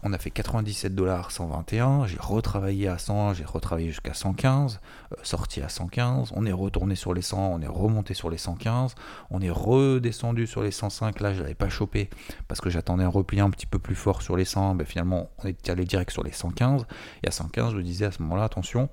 on 0.03 0.13
a 0.13 0.17
fait 0.17 0.31
97 0.31 0.93
dollars 0.93 1.31
121, 1.31 2.05
j'ai 2.05 2.17
retravaillé 2.19 2.87
à 2.87 2.97
100, 2.97 3.35
j'ai 3.35 3.45
retravaillé 3.45 3.89
jusqu'à 3.89 4.13
115, 4.13 4.79
euh, 5.11 5.15
sorti 5.23 5.61
à 5.61 5.69
115, 5.69 6.31
on 6.35 6.45
est 6.45 6.51
retourné 6.51 6.95
sur 6.95 7.13
les 7.13 7.21
100, 7.21 7.53
on 7.53 7.61
est 7.61 7.67
remonté 7.67 8.13
sur 8.13 8.29
les 8.29 8.37
115, 8.37 8.95
on 9.29 9.41
est 9.41 9.49
redescendu 9.49 10.47
sur 10.47 10.61
les 10.61 10.71
105, 10.71 11.19
là 11.21 11.33
je 11.33 11.41
l'avais 11.41 11.55
pas 11.55 11.69
chopé 11.69 12.09
parce 12.47 12.59
que 12.59 12.69
j'attendais 12.69 13.03
un 13.03 13.09
repli 13.09 13.39
un 13.39 13.49
petit 13.49 13.65
peu 13.65 13.79
plus 13.79 13.95
fort 13.95 14.21
sur 14.21 14.35
les 14.35 14.45
100, 14.45 14.75
ben 14.75 14.85
finalement 14.85 15.29
on 15.39 15.47
est 15.47 15.69
allé 15.69 15.85
direct 15.85 16.11
sur 16.11 16.23
les 16.23 16.33
115, 16.33 16.85
et 17.23 17.27
à 17.27 17.31
115 17.31 17.73
je 17.73 17.79
disais 17.79 18.05
à 18.05 18.11
ce 18.11 18.21
moment-là 18.23 18.43
attention, 18.43 18.89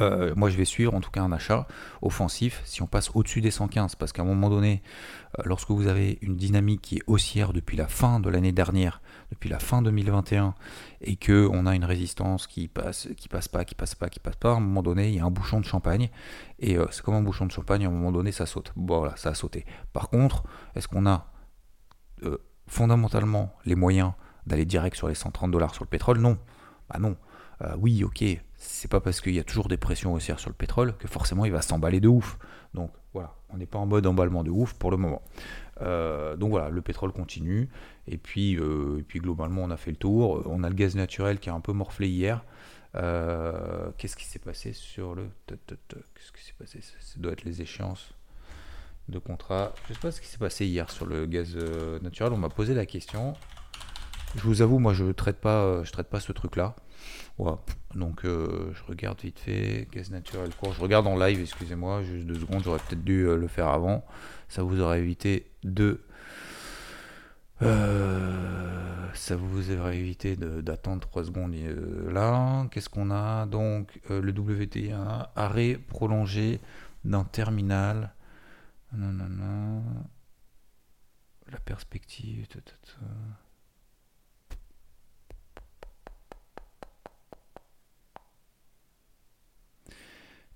euh, 0.00 0.32
moi, 0.36 0.48
je 0.48 0.56
vais 0.56 0.64
suivre 0.64 0.94
en 0.94 1.00
tout 1.00 1.10
cas 1.10 1.22
un 1.22 1.32
achat 1.32 1.66
offensif 2.00 2.62
si 2.64 2.82
on 2.82 2.86
passe 2.86 3.10
au-dessus 3.14 3.40
des 3.40 3.50
115, 3.50 3.96
parce 3.96 4.12
qu'à 4.12 4.22
un 4.22 4.24
moment 4.24 4.48
donné, 4.48 4.82
euh, 5.38 5.42
lorsque 5.44 5.70
vous 5.70 5.86
avez 5.86 6.18
une 6.22 6.36
dynamique 6.36 6.80
qui 6.80 6.96
est 6.96 7.02
haussière 7.06 7.52
depuis 7.52 7.76
la 7.76 7.88
fin 7.88 8.18
de 8.20 8.30
l'année 8.30 8.52
dernière, 8.52 9.02
depuis 9.30 9.50
la 9.50 9.58
fin 9.58 9.82
2021, 9.82 10.54
et 11.02 11.16
que 11.16 11.48
on 11.52 11.66
a 11.66 11.74
une 11.74 11.84
résistance 11.84 12.46
qui 12.46 12.68
passe, 12.68 13.08
qui 13.16 13.28
passe 13.28 13.48
pas, 13.48 13.64
qui 13.64 13.74
passe 13.74 13.94
pas, 13.94 14.08
qui 14.08 14.18
passe 14.18 14.36
pas, 14.36 14.52
à 14.52 14.56
un 14.56 14.60
moment 14.60 14.82
donné, 14.82 15.08
il 15.08 15.14
y 15.14 15.20
a 15.20 15.24
un 15.24 15.30
bouchon 15.30 15.60
de 15.60 15.66
champagne, 15.66 16.08
et 16.58 16.78
euh, 16.78 16.86
c'est 16.90 17.02
comme 17.02 17.14
un 17.14 17.22
bouchon 17.22 17.46
de 17.46 17.52
champagne, 17.52 17.84
à 17.84 17.88
un 17.88 17.92
moment 17.92 18.12
donné, 18.12 18.32
ça 18.32 18.46
saute. 18.46 18.72
Bon, 18.76 18.98
voilà, 18.98 19.16
ça 19.16 19.30
a 19.30 19.34
sauté. 19.34 19.66
Par 19.92 20.08
contre, 20.08 20.44
est-ce 20.74 20.88
qu'on 20.88 21.06
a 21.06 21.28
fondamentalement 22.68 23.52
les 23.64 23.74
moyens 23.74 24.12
d'aller 24.46 24.64
direct 24.64 24.96
sur 24.96 25.08
les 25.08 25.14
130 25.14 25.50
dollars 25.50 25.74
sur 25.74 25.84
le 25.84 25.88
pétrole? 25.88 26.18
Non. 26.18 26.38
Bah 26.88 26.98
non. 26.98 27.16
Oui, 27.78 28.04
ok, 28.04 28.24
c'est 28.56 28.90
pas 28.90 29.00
parce 29.00 29.20
qu'il 29.20 29.34
y 29.34 29.38
a 29.38 29.44
toujours 29.44 29.68
des 29.68 29.76
pressions 29.76 30.12
haussières 30.12 30.40
sur 30.40 30.50
le 30.50 30.54
pétrole 30.54 30.96
que 30.96 31.08
forcément 31.08 31.44
il 31.44 31.52
va 31.52 31.62
s'emballer 31.62 32.00
de 32.00 32.08
ouf. 32.08 32.38
Donc 32.74 32.90
voilà, 33.12 33.34
on 33.50 33.56
n'est 33.56 33.66
pas 33.66 33.78
en 33.78 33.86
mode 33.86 34.06
emballement 34.06 34.42
de 34.42 34.50
ouf 34.50 34.74
pour 34.74 34.90
le 34.90 34.96
moment. 34.96 35.22
Euh, 35.80 36.36
donc 36.36 36.50
voilà, 36.50 36.70
le 36.70 36.80
pétrole 36.80 37.12
continue. 37.12 37.68
Et 38.06 38.18
puis, 38.18 38.56
euh, 38.56 38.98
et 38.98 39.02
puis 39.02 39.20
globalement, 39.20 39.62
on 39.62 39.70
a 39.70 39.76
fait 39.76 39.90
le 39.90 39.96
tour. 39.96 40.42
On 40.46 40.62
a 40.64 40.68
le 40.68 40.74
gaz 40.74 40.94
naturel 40.94 41.38
qui 41.38 41.50
a 41.50 41.54
un 41.54 41.60
peu 41.60 41.72
morflé 41.72 42.08
hier. 42.08 42.44
Euh, 42.94 43.90
qu'est-ce 43.96 44.16
qui 44.16 44.24
s'est 44.24 44.38
passé 44.38 44.72
sur 44.72 45.14
le. 45.14 45.28
Qu'est-ce 45.46 46.32
qui 46.32 46.44
s'est 46.44 46.54
passé? 46.58 46.80
Ça 46.82 47.18
doit 47.18 47.32
être 47.32 47.44
les 47.44 47.62
échéances 47.62 48.14
de 49.08 49.18
contrat. 49.18 49.74
Je 49.88 49.94
sais 49.94 50.00
pas 50.00 50.12
ce 50.12 50.20
qui 50.20 50.26
s'est 50.26 50.38
passé 50.38 50.66
hier 50.66 50.90
sur 50.90 51.06
le 51.06 51.26
gaz 51.26 51.56
naturel. 52.02 52.32
On 52.32 52.38
m'a 52.38 52.48
posé 52.48 52.74
la 52.74 52.86
question. 52.86 53.34
Je 54.34 54.42
vous 54.44 54.62
avoue, 54.62 54.78
moi, 54.78 54.94
je 54.94 55.04
traite 55.12 55.44
euh, 55.44 55.84
traite 55.84 56.08
pas 56.08 56.20
ce 56.20 56.32
truc-là. 56.32 56.74
Voilà. 57.38 57.58
Donc, 57.94 58.24
euh, 58.24 58.72
je 58.74 58.82
regarde 58.84 59.20
vite 59.20 59.38
fait. 59.38 59.88
Gaz 59.92 60.10
naturel 60.10 60.54
court. 60.54 60.72
Je 60.72 60.80
regarde 60.80 61.06
en 61.06 61.16
live, 61.16 61.40
excusez-moi, 61.40 62.02
juste 62.02 62.26
deux 62.26 62.38
secondes. 62.38 62.62
J'aurais 62.62 62.78
peut-être 62.78 63.04
dû 63.04 63.26
euh, 63.26 63.36
le 63.36 63.48
faire 63.48 63.68
avant. 63.68 64.04
Ça 64.48 64.62
vous 64.62 64.80
aurait 64.80 65.00
évité 65.00 65.50
de. 65.64 66.00
Euh, 67.62 69.08
ça 69.14 69.36
vous 69.36 69.70
aurait 69.72 69.96
évité 69.96 70.36
d'attendre 70.36 71.00
3 71.00 71.24
secondes 71.24 71.54
là. 72.10 72.66
Qu'est-ce 72.70 72.88
qu'on 72.88 73.10
a? 73.10 73.46
Donc, 73.46 74.00
le 74.08 74.32
WT1, 74.32 75.28
arrêt 75.36 75.74
prolongé 75.74 76.60
d'un 77.04 77.24
terminal. 77.24 78.14
Non, 78.92 79.12
non, 79.12 79.28
non. 79.28 79.82
La 81.50 81.58
perspective. 81.58 82.46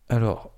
Alors, 0.08 0.52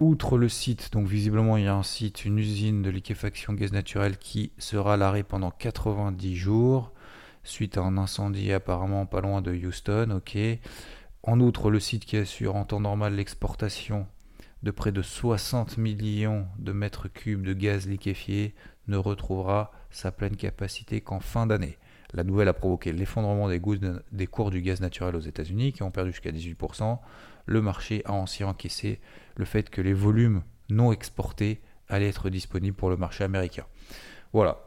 outre 0.00 0.38
le 0.38 0.48
site, 0.48 0.92
donc 0.92 1.06
visiblement 1.06 1.58
il 1.58 1.64
y 1.64 1.68
a 1.68 1.74
un 1.74 1.82
site, 1.82 2.24
une 2.24 2.38
usine 2.38 2.82
de 2.82 2.88
liquéfaction 2.88 3.52
gaz 3.52 3.72
naturel 3.72 4.16
qui 4.16 4.52
sera 4.58 4.94
à 4.94 4.96
l'arrêt 4.96 5.22
pendant 5.22 5.50
90 5.50 6.34
jours 6.34 6.92
suite 7.42 7.76
à 7.76 7.82
un 7.82 7.98
incendie 7.98 8.52
apparemment 8.52 9.04
pas 9.04 9.20
loin 9.20 9.42
de 9.42 9.52
Houston, 9.52 10.10
ok. 10.16 10.38
En 11.22 11.40
outre, 11.40 11.70
le 11.70 11.78
site 11.78 12.06
qui 12.06 12.16
assure 12.16 12.56
en 12.56 12.64
temps 12.64 12.80
normal 12.80 13.14
l'exportation 13.14 14.06
de 14.62 14.70
près 14.70 14.92
de 14.92 15.02
60 15.02 15.76
millions 15.76 16.46
de 16.58 16.72
mètres 16.72 17.08
cubes 17.08 17.44
de 17.44 17.52
gaz 17.52 17.86
liquéfié 17.86 18.54
ne 18.88 18.96
retrouvera 18.96 19.72
sa 19.90 20.10
pleine 20.10 20.36
capacité 20.36 21.02
qu'en 21.02 21.20
fin 21.20 21.46
d'année. 21.46 21.76
La 22.14 22.24
nouvelle 22.24 22.48
a 22.48 22.54
provoqué 22.54 22.92
l'effondrement 22.92 23.48
des, 23.48 24.26
cours 24.26 24.50
du 24.50 24.62
gaz 24.62 24.80
naturel 24.80 25.16
aux 25.16 25.20
États-Unis 25.20 25.72
qui 25.72 25.82
ont 25.82 25.90
perdu 25.90 26.12
jusqu'à 26.12 26.30
18%. 26.30 26.98
Le 27.46 27.60
marché 27.60 28.02
a 28.04 28.12
ainsi 28.12 28.44
encaissé 28.44 29.00
le 29.36 29.44
fait 29.44 29.70
que 29.70 29.80
les 29.80 29.92
volumes 29.92 30.42
non 30.70 30.92
exportés 30.92 31.60
allaient 31.88 32.08
être 32.08 32.30
disponibles 32.30 32.76
pour 32.76 32.90
le 32.90 32.96
marché 32.96 33.24
américain. 33.24 33.64
Voilà. 34.32 34.58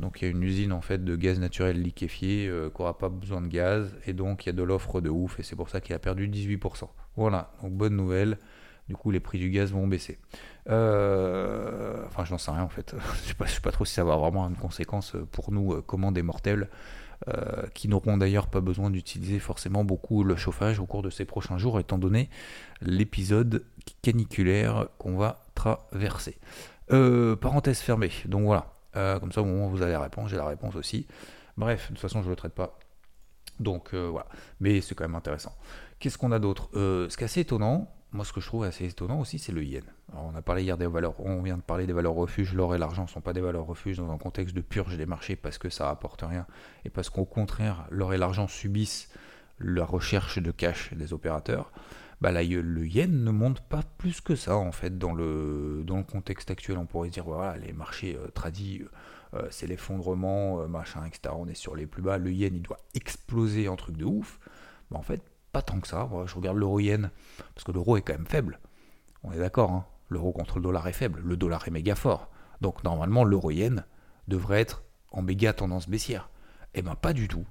Donc 0.00 0.20
il 0.20 0.24
y 0.24 0.28
a 0.28 0.30
une 0.30 0.42
usine 0.42 0.72
en 0.72 0.80
fait 0.80 1.04
de 1.04 1.14
gaz 1.14 1.38
naturel 1.38 1.80
liquéfié 1.80 2.48
euh, 2.48 2.68
qui 2.68 2.82
n'aura 2.82 2.98
pas 2.98 3.08
besoin 3.08 3.40
de 3.40 3.46
gaz 3.46 3.94
et 4.06 4.12
donc 4.12 4.44
il 4.44 4.48
y 4.48 4.50
a 4.50 4.52
de 4.52 4.62
l'offre 4.62 5.00
de 5.00 5.08
ouf 5.08 5.38
et 5.38 5.44
c'est 5.44 5.54
pour 5.54 5.68
ça 5.68 5.80
qu'il 5.80 5.94
a 5.94 6.00
perdu 6.00 6.28
18%. 6.28 6.88
Voilà, 7.16 7.52
donc 7.62 7.72
bonne 7.72 7.94
nouvelle. 7.94 8.38
Du 8.88 8.96
coup 8.96 9.10
les 9.10 9.20
prix 9.20 9.38
du 9.38 9.50
gaz 9.50 9.72
vont 9.72 9.86
baisser. 9.86 10.18
Euh, 10.68 12.04
Enfin 12.06 12.24
je 12.24 12.32
n'en 12.32 12.38
sais 12.38 12.50
rien 12.50 12.64
en 12.64 12.68
fait. 12.68 12.94
je 13.24 13.34
je 13.44 13.50
sais 13.50 13.60
pas 13.60 13.70
trop 13.70 13.84
si 13.84 13.94
ça 13.94 14.02
va 14.02 14.14
avoir 14.14 14.30
vraiment 14.30 14.48
une 14.48 14.56
conséquence 14.56 15.16
pour 15.30 15.52
nous 15.52 15.74
euh, 15.74 15.82
comment 15.86 16.10
des 16.10 16.22
mortels 16.22 16.68
euh, 17.28 17.66
qui 17.74 17.88
n'auront 17.88 18.16
d'ailleurs 18.16 18.48
pas 18.48 18.60
besoin 18.60 18.90
d'utiliser 18.90 19.38
forcément 19.38 19.84
beaucoup 19.84 20.24
le 20.24 20.36
chauffage 20.36 20.78
au 20.78 20.86
cours 20.86 21.02
de 21.02 21.10
ces 21.10 21.24
prochains 21.24 21.58
jours, 21.58 21.80
étant 21.80 21.98
donné 21.98 22.28
l'épisode 22.80 23.64
caniculaire 24.02 24.88
qu'on 24.98 25.16
va 25.16 25.44
traverser. 25.54 26.38
Euh, 26.92 27.36
parenthèse 27.36 27.78
fermée, 27.78 28.10
donc 28.26 28.44
voilà. 28.44 28.74
Euh, 28.96 29.18
comme 29.18 29.32
ça, 29.32 29.42
au 29.42 29.46
moment 29.46 29.66
où 29.68 29.70
vous 29.70 29.82
avez 29.82 29.92
la 29.92 30.00
réponse, 30.00 30.30
j'ai 30.30 30.36
la 30.36 30.46
réponse 30.46 30.76
aussi. 30.76 31.06
Bref, 31.56 31.84
de 31.84 31.94
toute 31.94 32.00
façon, 32.00 32.20
je 32.20 32.26
ne 32.26 32.30
le 32.30 32.36
traite 32.36 32.54
pas. 32.54 32.78
Donc 33.60 33.94
voilà. 33.94 34.26
Mais 34.60 34.80
c'est 34.80 34.94
quand 34.94 35.04
même 35.04 35.14
intéressant. 35.14 35.54
Qu'est-ce 36.00 36.18
qu'on 36.18 36.32
a 36.32 36.40
d'autre? 36.40 36.68
Ce 36.74 37.16
qui 37.16 37.22
est 37.22 37.26
assez 37.26 37.40
étonnant, 37.40 37.93
moi 38.14 38.24
ce 38.24 38.32
que 38.32 38.40
je 38.40 38.46
trouve 38.46 38.62
assez 38.62 38.86
étonnant 38.86 39.20
aussi, 39.20 39.38
c'est 39.40 39.52
le 39.52 39.64
yen. 39.64 39.82
Alors, 40.12 40.30
on 40.32 40.36
a 40.36 40.40
parlé 40.40 40.62
hier 40.62 40.78
des 40.78 40.86
valeurs, 40.86 41.14
on 41.18 41.42
vient 41.42 41.56
de 41.56 41.62
parler 41.62 41.86
des 41.86 41.92
valeurs 41.92 42.14
refuges. 42.14 42.54
L'or 42.54 42.74
et 42.74 42.78
l'argent 42.78 43.02
ne 43.02 43.08
sont 43.08 43.20
pas 43.20 43.32
des 43.32 43.40
valeurs 43.40 43.66
refuges 43.66 43.98
dans 43.98 44.10
un 44.10 44.18
contexte 44.18 44.54
de 44.54 44.60
purge 44.60 44.96
des 44.96 45.04
marchés 45.04 45.34
parce 45.34 45.58
que 45.58 45.68
ça 45.68 45.86
rapporte 45.86 46.22
rien 46.22 46.46
et 46.84 46.90
parce 46.90 47.10
qu'au 47.10 47.24
contraire, 47.24 47.86
l'or 47.90 48.14
et 48.14 48.16
l'argent 48.16 48.46
subissent 48.46 49.10
la 49.58 49.84
recherche 49.84 50.38
de 50.38 50.52
cash 50.52 50.94
des 50.94 51.12
opérateurs. 51.12 51.72
Bah 52.20 52.30
là, 52.30 52.44
le 52.44 52.86
yen 52.86 53.24
ne 53.24 53.30
monte 53.32 53.60
pas 53.60 53.82
plus 53.98 54.20
que 54.20 54.36
ça 54.36 54.56
en 54.56 54.70
fait 54.70 54.96
dans 54.96 55.12
le, 55.12 55.82
dans 55.84 55.96
le 55.96 56.04
contexte 56.04 56.52
actuel. 56.52 56.78
On 56.78 56.86
pourrait 56.86 57.10
dire 57.10 57.24
voilà, 57.24 57.56
les 57.58 57.72
marchés 57.72 58.16
euh, 58.16 58.28
tradis, 58.28 58.84
euh, 59.34 59.48
c'est 59.50 59.66
l'effondrement, 59.66 60.60
euh, 60.60 60.68
machin, 60.68 61.04
etc. 61.04 61.34
On 61.36 61.48
est 61.48 61.54
sur 61.54 61.74
les 61.74 61.86
plus 61.86 62.02
bas. 62.02 62.18
Le 62.18 62.30
yen, 62.30 62.54
il 62.54 62.62
doit 62.62 62.78
exploser 62.94 63.68
en 63.68 63.74
truc 63.74 63.96
de 63.96 64.04
ouf. 64.04 64.38
Bah, 64.90 64.98
en 64.98 65.02
fait, 65.02 65.20
pas 65.54 65.62
tant 65.62 65.78
que 65.78 65.86
ça. 65.86 66.08
Je 66.26 66.34
regarde 66.34 66.58
l'euro 66.58 66.80
yen 66.80 67.10
parce 67.54 67.64
que 67.64 67.70
l'euro 67.70 67.96
est 67.96 68.02
quand 68.02 68.12
même 68.12 68.26
faible. 68.26 68.58
On 69.22 69.32
est 69.32 69.38
d'accord, 69.38 69.70
hein 69.70 69.86
l'euro 70.08 70.32
contre 70.32 70.56
le 70.56 70.64
dollar 70.64 70.86
est 70.88 70.92
faible, 70.92 71.22
le 71.24 71.36
dollar 71.36 71.66
est 71.66 71.70
méga 71.70 71.94
fort. 71.94 72.28
Donc 72.60 72.82
normalement, 72.82 73.24
l'euro 73.24 73.50
yen 73.50 73.84
devrait 74.28 74.60
être 74.60 74.82
en 75.12 75.22
méga 75.22 75.52
tendance 75.52 75.88
baissière. 75.88 76.28
Eh 76.74 76.82
ben 76.82 76.96
pas 76.96 77.12
du 77.12 77.28
tout. 77.28 77.46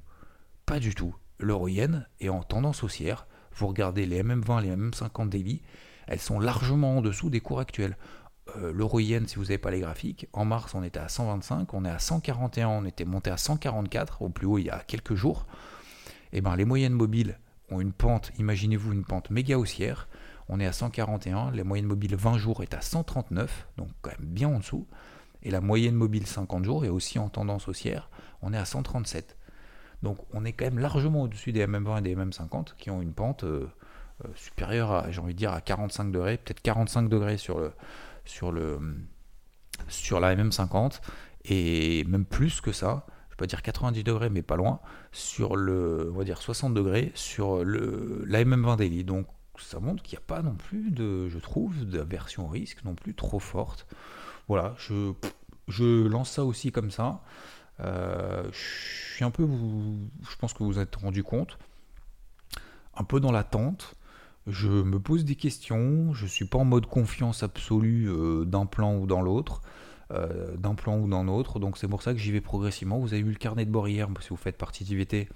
Pas 0.65 0.79
du 0.79 0.93
tout. 0.93 1.15
L'euro 1.39 1.69
yen 1.69 2.05
est 2.19 2.29
en 2.29 2.43
tendance 2.43 2.83
haussière. 2.83 3.25
Vous 3.55 3.67
regardez 3.67 4.05
les 4.05 4.21
MM20, 4.21 4.61
les 4.63 4.75
MM50 4.75 5.29
daily, 5.29 5.61
elles 6.07 6.19
sont 6.19 6.39
largement 6.39 6.97
en 6.97 7.01
dessous 7.01 7.29
des 7.29 7.39
cours 7.39 7.59
actuels. 7.59 7.97
Euh, 8.57 8.73
L'euro 8.73 8.99
yen, 8.99 9.25
si 9.27 9.35
vous 9.35 9.43
n'avez 9.43 9.57
pas 9.57 9.71
les 9.71 9.79
graphiques, 9.79 10.27
en 10.33 10.43
mars 10.43 10.75
on 10.75 10.83
était 10.83 10.99
à 10.99 11.07
125, 11.07 11.73
on 11.73 11.85
est 11.85 11.89
à 11.89 11.99
141, 11.99 12.67
on 12.67 12.85
était 12.85 13.05
monté 13.05 13.29
à 13.29 13.37
144 13.37 14.21
au 14.21 14.29
plus 14.29 14.45
haut 14.45 14.57
il 14.57 14.65
y 14.65 14.69
a 14.69 14.79
quelques 14.79 15.15
jours. 15.15 15.45
Et 16.33 16.41
ben 16.41 16.55
les 16.55 16.65
moyennes 16.65 16.93
mobiles 16.93 17.37
une 17.81 17.93
pente, 17.93 18.31
imaginez-vous 18.37 18.93
une 18.93 19.05
pente 19.05 19.29
méga 19.29 19.57
haussière. 19.57 20.07
On 20.49 20.59
est 20.59 20.65
à 20.65 20.73
141, 20.73 21.51
les 21.51 21.63
moyennes 21.63 21.85
mobiles 21.85 22.15
20 22.15 22.37
jours 22.37 22.63
est 22.63 22.73
à 22.73 22.81
139, 22.81 23.67
donc 23.77 23.89
quand 24.01 24.11
même 24.11 24.29
bien 24.29 24.49
en 24.49 24.59
dessous. 24.59 24.87
Et 25.41 25.51
la 25.51 25.61
moyenne 25.61 25.95
mobile 25.95 26.25
50 26.25 26.63
jours 26.65 26.85
est 26.85 26.89
aussi 26.89 27.19
en 27.19 27.29
tendance 27.29 27.67
haussière, 27.67 28.09
on 28.41 28.53
est 28.53 28.57
à 28.57 28.65
137. 28.65 29.37
Donc 30.01 30.17
on 30.33 30.43
est 30.45 30.51
quand 30.51 30.65
même 30.65 30.79
largement 30.79 31.23
au-dessus 31.23 31.51
des 31.51 31.65
MM20 31.65 31.99
et 31.99 32.01
des 32.01 32.15
MM50 32.15 32.75
qui 32.77 32.91
ont 32.91 33.01
une 33.01 33.13
pente 33.13 33.45
euh, 33.45 33.69
euh, 34.25 34.27
supérieure 34.35 34.91
à, 34.91 35.11
j'ai 35.11 35.21
envie 35.21 35.33
de 35.33 35.37
dire, 35.37 35.51
à 35.51 35.61
45 35.61 36.11
degrés, 36.11 36.37
peut-être 36.37 36.61
45 36.61 37.09
degrés 37.09 37.37
sur, 37.37 37.59
le, 37.59 37.71
sur, 38.25 38.51
le, 38.51 38.79
sur 39.87 40.19
la 40.19 40.35
MM50, 40.35 41.01
et 41.45 42.03
même 42.05 42.25
plus 42.25 42.61
que 42.61 42.71
ça, 42.71 43.05
dire 43.47 43.61
90 43.61 44.03
degrés, 44.03 44.29
mais 44.29 44.41
pas 44.41 44.55
loin, 44.55 44.79
sur 45.11 45.55
le, 45.55 46.11
on 46.13 46.17
va 46.17 46.23
dire 46.23 46.41
60 46.41 46.73
degrés 46.73 47.11
sur 47.15 47.63
le, 47.63 48.23
la 48.27 48.43
MM20 48.43 48.77
daily. 48.77 49.03
Donc 49.03 49.27
ça 49.57 49.79
montre 49.79 50.03
qu'il 50.03 50.17
n'y 50.17 50.23
a 50.23 50.27
pas 50.27 50.41
non 50.41 50.55
plus 50.55 50.91
de, 50.91 51.29
je 51.29 51.39
trouve, 51.39 51.85
d'aversion 51.85 52.45
au 52.45 52.49
risque 52.49 52.83
non 52.83 52.95
plus 52.95 53.13
trop 53.13 53.39
forte. 53.39 53.87
Voilà, 54.47 54.75
je, 54.77 55.13
je 55.67 56.07
lance 56.07 56.31
ça 56.31 56.43
aussi 56.43 56.71
comme 56.71 56.91
ça. 56.91 57.21
Euh, 57.79 58.43
je 58.51 59.15
suis 59.15 59.23
un 59.23 59.31
peu, 59.31 59.43
vous, 59.43 59.97
je 60.29 60.35
pense 60.37 60.53
que 60.53 60.59
vous 60.59 60.71
vous 60.71 60.79
êtes 60.79 60.95
rendu 60.95 61.23
compte, 61.23 61.57
un 62.95 63.03
peu 63.03 63.19
dans 63.19 63.31
l'attente. 63.31 63.95
Je 64.45 64.69
me 64.69 64.99
pose 64.99 65.23
des 65.23 65.35
questions. 65.35 66.13
Je 66.13 66.25
suis 66.25 66.45
pas 66.45 66.57
en 66.57 66.65
mode 66.65 66.85
confiance 66.85 67.43
absolue 67.43 68.09
euh, 68.09 68.45
d'un 68.45 68.65
plan 68.65 68.97
ou 68.97 69.07
dans 69.07 69.21
l'autre, 69.21 69.61
euh, 70.11 70.55
d'un 70.57 70.75
plan 70.75 70.97
ou 70.97 71.07
dans 71.07 71.23
l'autre. 71.23 71.59
Donc 71.59 71.77
c'est 71.77 71.87
pour 71.87 72.01
ça 72.01 72.13
que 72.13 72.19
j'y 72.19 72.31
vais 72.31 72.41
progressivement. 72.41 72.99
Vous 72.99 73.13
avez 73.13 73.23
vu 73.23 73.31
le 73.31 73.37
carnet 73.37 73.65
de 73.65 73.71
bord 73.71 73.87
hier, 73.87 74.07
si 74.21 74.29
vous 74.29 74.37
faites 74.37 74.57
partie 74.57 74.83
d'IVT, 74.83 75.29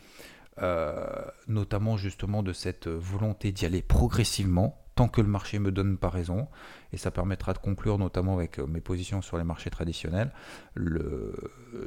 euh, 0.62 1.06
notamment 1.48 1.98
justement 1.98 2.44
de 2.44 2.54
cette 2.54 2.88
volonté 2.88 3.52
d'y 3.52 3.66
aller 3.66 3.82
progressivement 3.82 4.82
tant 4.96 5.08
que 5.08 5.22
le 5.22 5.28
marché 5.28 5.60
me 5.60 5.72
donne 5.72 5.96
pas 5.96 6.10
raison, 6.10 6.48
et 6.92 6.98
ça 6.98 7.12
permettra 7.12 7.54
de 7.54 7.60
conclure 7.60 8.00
notamment 8.00 8.34
avec 8.34 8.58
mes 8.58 8.82
positions 8.82 9.22
sur 9.22 9.38
les 9.38 9.44
marchés 9.44 9.70
traditionnels. 9.70 10.34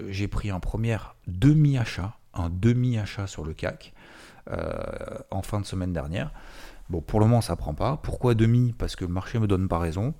J'ai 0.08 0.28
pris 0.28 0.50
un 0.50 0.60
premier 0.60 0.96
demi-achat, 1.26 2.16
un 2.34 2.50
demi-achat 2.50 3.26
sur 3.26 3.44
le 3.44 3.52
CAC 3.52 3.92
euh, 4.50 5.18
en 5.30 5.42
fin 5.42 5.60
de 5.60 5.66
semaine 5.66 5.92
dernière. 5.92 6.32
Bon, 6.88 7.00
pour 7.00 7.20
le 7.20 7.26
moment, 7.26 7.40
ça 7.40 7.56
prend 7.56 7.74
pas. 7.74 7.98
Pourquoi 7.98 8.34
demi? 8.34 8.74
Parce 8.76 8.96
que 8.96 9.04
le 9.04 9.12
marché 9.12 9.38
me 9.38 9.46
donne 9.46 9.68
pas 9.68 9.78
raison. 9.78 10.14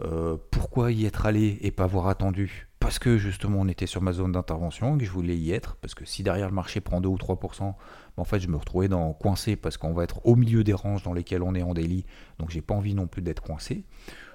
Euh, 0.00 0.36
pourquoi 0.50 0.92
y 0.92 1.06
être 1.06 1.26
allé 1.26 1.58
et 1.62 1.70
pas 1.70 1.84
avoir 1.84 2.08
attendu? 2.08 2.68
Parce 2.80 2.98
que 2.98 3.16
justement 3.16 3.60
on 3.60 3.68
était 3.68 3.86
sur 3.86 4.02
ma 4.02 4.12
zone 4.12 4.32
d'intervention 4.32 4.96
et 4.96 4.98
que 4.98 5.04
je 5.04 5.10
voulais 5.10 5.36
y 5.36 5.52
être. 5.52 5.76
Parce 5.76 5.94
que 5.94 6.04
si 6.04 6.22
derrière 6.22 6.48
le 6.48 6.54
marché 6.54 6.80
prend 6.80 7.00
2 7.00 7.08
ou 7.08 7.16
3%, 7.16 7.74
en 8.16 8.24
fait 8.24 8.40
je 8.40 8.48
me 8.48 8.56
retrouvais 8.56 8.88
dans, 8.88 9.12
coincé 9.14 9.56
parce 9.56 9.76
qu'on 9.76 9.92
va 9.92 10.04
être 10.04 10.24
au 10.26 10.36
milieu 10.36 10.64
des 10.64 10.74
ranges 10.74 11.02
dans 11.02 11.14
lesquelles 11.14 11.42
on 11.42 11.54
est 11.54 11.62
en 11.62 11.74
daily. 11.74 12.04
Donc 12.38 12.50
j'ai 12.50 12.60
pas 12.60 12.74
envie 12.74 12.94
non 12.94 13.06
plus 13.06 13.22
d'être 13.22 13.42
coincé. 13.42 13.84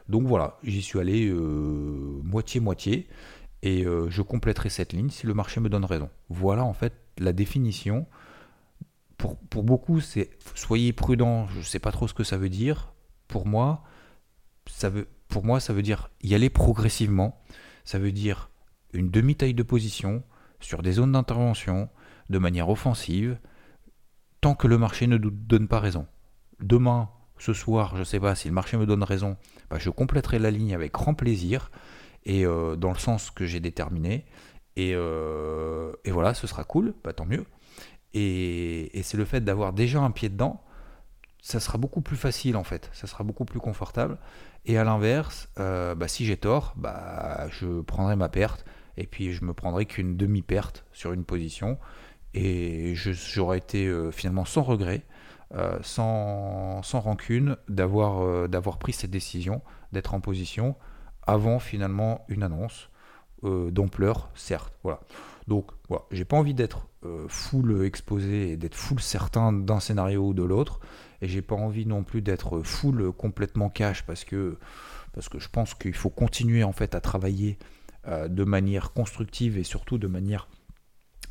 Donc 0.09 0.23
voilà, 0.27 0.57
j'y 0.63 0.81
suis 0.81 0.99
allé 0.99 1.31
moitié-moitié 1.31 3.07
euh, 3.07 3.13
et 3.61 3.85
euh, 3.85 4.09
je 4.09 4.21
compléterai 4.23 4.69
cette 4.69 4.93
ligne 4.93 5.09
si 5.09 5.27
le 5.27 5.35
marché 5.35 5.59
me 5.59 5.69
donne 5.69 5.85
raison. 5.85 6.09
Voilà 6.29 6.65
en 6.65 6.73
fait 6.73 6.93
la 7.19 7.33
définition. 7.33 8.07
Pour, 9.17 9.37
pour 9.37 9.61
beaucoup, 9.61 10.01
c'est 10.01 10.31
soyez 10.55 10.93
prudent, 10.93 11.47
je 11.47 11.59
ne 11.59 11.63
sais 11.63 11.77
pas 11.77 11.91
trop 11.91 12.07
ce 12.07 12.15
que 12.15 12.23
ça 12.23 12.37
veut 12.37 12.49
dire. 12.49 12.91
Pour 13.27 13.45
moi, 13.45 13.83
ça 14.65 14.89
veut, 14.89 15.07
pour 15.31 15.43
moi, 15.43 15.59
ça 15.59 15.73
veut 15.73 15.81
dire 15.81 16.11
y 16.21 16.35
aller 16.35 16.51
progressivement. 16.51 17.41
Ça 17.85 17.97
veut 17.97 18.11
dire 18.11 18.51
une 18.93 19.09
demi-taille 19.09 19.55
de 19.55 19.63
position 19.63 20.23
sur 20.59 20.83
des 20.83 20.91
zones 20.91 21.13
d'intervention 21.13 21.89
de 22.29 22.38
manière 22.38 22.69
offensive 22.69 23.39
tant 24.41 24.53
que 24.53 24.67
le 24.67 24.77
marché 24.77 25.07
ne 25.07 25.17
nous 25.17 25.31
donne 25.31 25.67
pas 25.67 25.79
raison. 25.79 26.05
Demain, 26.59 27.09
ce 27.39 27.53
soir, 27.53 27.95
je 27.95 28.01
ne 28.01 28.03
sais 28.03 28.19
pas 28.19 28.35
si 28.35 28.47
le 28.47 28.53
marché 28.53 28.77
me 28.77 28.85
donne 28.85 29.03
raison, 29.03 29.38
bah, 29.69 29.77
je 29.79 29.89
compléterai 29.89 30.38
la 30.38 30.51
ligne 30.51 30.75
avec 30.75 30.91
grand 30.91 31.13
plaisir 31.13 31.71
et 32.25 32.45
euh, 32.45 32.75
dans 32.75 32.91
le 32.91 32.97
sens 32.97 33.31
que 33.31 33.45
j'ai 33.45 33.59
déterminé. 33.59 34.25
Et, 34.75 34.91
euh, 34.93 35.91
voilà, 36.07 36.33
ce 36.33 36.45
sera 36.45 36.63
cool, 36.63 36.93
bah, 37.03 37.13
tant 37.13 37.25
mieux. 37.25 37.45
Et 38.13 39.01
c'est 39.03 39.17
le 39.17 39.25
fait 39.25 39.41
d'avoir 39.41 39.73
déjà 39.73 40.01
un 40.01 40.11
pied 40.11 40.27
dedans, 40.27 40.61
ça 41.41 41.59
sera 41.59 41.77
beaucoup 41.77 42.01
plus 42.01 42.15
facile 42.17 42.55
en 42.55 42.63
fait, 42.63 42.89
ça 42.93 43.07
sera 43.07 43.23
beaucoup 43.23 43.45
plus 43.45 43.59
confortable. 43.59 44.17
Et 44.65 44.77
à 44.77 44.83
l'inverse, 44.83 45.49
euh, 45.59 45.95
bah, 45.95 46.07
si 46.07 46.25
j'ai 46.25 46.37
tort, 46.37 46.73
bah, 46.75 47.47
je 47.49 47.81
prendrai 47.81 48.15
ma 48.15 48.29
perte 48.29 48.65
et 48.97 49.07
puis 49.07 49.33
je 49.33 49.43
me 49.43 49.53
prendrai 49.53 49.85
qu'une 49.85 50.17
demi-perte 50.17 50.85
sur 50.91 51.13
une 51.13 51.23
position 51.23 51.79
et 52.33 52.93
j'aurais 52.95 53.57
été 53.57 53.87
euh, 53.87 54.11
finalement 54.11 54.45
sans 54.45 54.61
regret, 54.61 55.03
euh, 55.53 55.79
sans, 55.81 56.81
sans, 56.83 56.99
rancune 56.99 57.57
d'avoir 57.67 58.47
d'avoir 58.47 58.77
pris 58.77 58.93
cette 58.93 59.11
décision, 59.11 59.61
d'être 59.91 60.13
en 60.13 60.21
position 60.21 60.75
avant 61.25 61.59
finalement 61.59 62.25
une 62.29 62.43
annonce 62.43 62.89
d'ampleur, 63.43 64.29
certes. 64.35 64.71
Voilà. 64.83 64.99
Donc 65.47 65.71
voilà, 65.89 66.03
j'ai 66.11 66.25
pas 66.25 66.37
envie 66.37 66.53
d'être 66.53 66.87
full 67.27 67.83
exposé 67.83 68.51
et 68.51 68.57
d'être 68.57 68.75
full 68.75 68.99
certain 68.99 69.51
d'un 69.51 69.79
scénario 69.79 70.27
ou 70.27 70.33
de 70.35 70.43
l'autre 70.43 70.79
et 71.21 71.27
j'ai 71.27 71.41
pas 71.41 71.55
envie 71.55 71.85
non 71.85 72.03
plus 72.03 72.21
d'être 72.21 72.61
full 72.61 73.11
complètement 73.11 73.69
cash 73.69 74.03
parce 74.03 74.23
que, 74.23 74.57
parce 75.13 75.29
que 75.29 75.39
je 75.39 75.49
pense 75.49 75.73
qu'il 75.73 75.93
faut 75.93 76.09
continuer 76.09 76.63
en 76.63 76.71
fait 76.71 76.95
à 76.95 77.01
travailler 77.01 77.57
euh, 78.07 78.27
de 78.27 78.43
manière 78.43 78.93
constructive 78.93 79.57
et 79.57 79.63
surtout 79.63 79.97
de 79.97 80.07
manière 80.07 80.47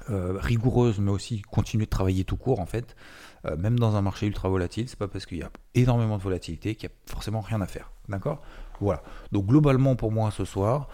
euh, 0.09 0.39
rigoureuse, 0.39 0.99
mais 0.99 1.11
aussi 1.11 1.43
continuer 1.43 1.85
de 1.85 1.91
travailler 1.91 2.25
tout 2.25 2.37
court 2.37 2.61
en 2.61 2.67
fait. 2.67 2.97
Euh, 3.45 3.57
même 3.57 3.79
dans 3.79 3.97
un 3.97 4.03
marché 4.03 4.27
ultra 4.27 4.49
volatile, 4.49 4.89
c'est 4.89 4.99
pas 4.99 5.09
parce 5.09 5.27
qu'il 5.27 5.39
y 5.39 5.43
a 5.43 5.51
énormément 5.75 6.17
de 6.17 6.23
volatilité 6.23 6.75
qu'il 6.75 6.89
y 6.89 6.93
a 6.93 6.95
forcément 7.07 7.41
rien 7.41 7.61
à 7.61 7.67
faire. 7.67 7.91
D'accord? 8.09 8.41
Voilà. 8.81 9.03
Donc 9.33 9.47
globalement 9.47 9.97
pour 9.97 10.13
moi 10.13 10.31
ce 10.31 10.45
soir, 10.45 10.89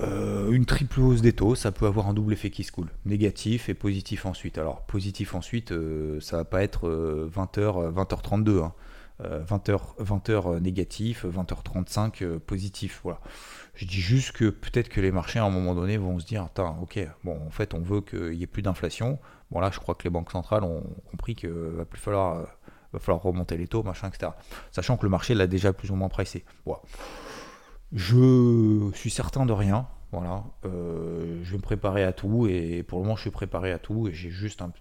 euh, 0.00 0.50
une 0.50 0.66
triple 0.66 1.00
hausse 1.00 1.22
des 1.22 1.32
taux, 1.32 1.54
ça 1.54 1.72
peut 1.72 1.86
avoir 1.86 2.08
un 2.08 2.14
double 2.14 2.34
effet 2.34 2.50
qui 2.50 2.64
se 2.64 2.72
coule. 2.72 2.88
Négatif 3.04 3.68
et 3.68 3.74
positif 3.74 4.26
ensuite. 4.26 4.58
Alors, 4.58 4.82
positif 4.82 5.34
ensuite, 5.34 5.72
euh, 5.72 6.20
ça 6.20 6.36
va 6.36 6.44
pas 6.44 6.62
être 6.62 6.88
20h, 7.34 7.92
20h32. 7.92 8.70
20h, 9.18 9.96
20h 9.98 10.60
négatif, 10.60 11.24
20h35 11.24 12.38
positif. 12.38 13.00
Voilà. 13.02 13.18
Je 13.74 13.86
dis 13.86 14.00
juste 14.00 14.32
que 14.32 14.50
peut-être 14.50 14.90
que 14.90 15.00
les 15.00 15.10
marchés 15.10 15.38
à 15.38 15.44
un 15.44 15.48
moment 15.48 15.74
donné 15.74 15.96
vont 15.96 16.18
se 16.18 16.26
dire 16.26 16.46
ok, 16.82 16.98
bon, 17.24 17.40
en 17.46 17.50
fait, 17.50 17.72
on 17.72 17.80
veut 17.80 18.02
qu'il 18.02 18.34
y 18.34 18.42
ait 18.42 18.46
plus 18.46 18.60
d'inflation. 18.60 19.18
Bon, 19.50 19.60
là, 19.60 19.70
je 19.72 19.78
crois 19.78 19.94
que 19.94 20.04
les 20.04 20.10
banques 20.10 20.30
centrales 20.30 20.64
ont 20.64 20.84
compris 21.10 21.34
qu'il 21.34 21.48
va 21.48 21.86
plus 21.86 21.98
falloir, 21.98 22.46
va 22.92 23.14
remonter 23.14 23.56
les 23.56 23.68
taux, 23.68 23.82
machin, 23.82 24.08
etc. 24.08 24.32
Sachant 24.70 24.98
que 24.98 25.04
le 25.04 25.10
marché 25.10 25.34
l'a 25.34 25.46
déjà 25.46 25.72
plus 25.72 25.90
ou 25.90 25.94
moins 25.94 26.10
pressé. 26.10 26.44
Voilà. 26.66 26.82
Je 27.92 28.90
suis 28.94 29.10
certain 29.10 29.46
de 29.46 29.52
rien. 29.52 29.88
Voilà. 30.12 30.44
Euh, 30.64 31.40
je 31.42 31.50
vais 31.50 31.56
me 31.56 31.62
préparer 31.62 32.04
à 32.04 32.12
tout 32.12 32.46
et 32.46 32.82
pour 32.82 32.98
le 32.98 33.04
moment 33.04 33.16
je 33.16 33.22
suis 33.22 33.30
préparé 33.30 33.72
à 33.72 33.78
tout 33.78 34.08
et 34.08 34.12
j'ai 34.12 34.30
juste 34.30 34.62
un 34.62 34.72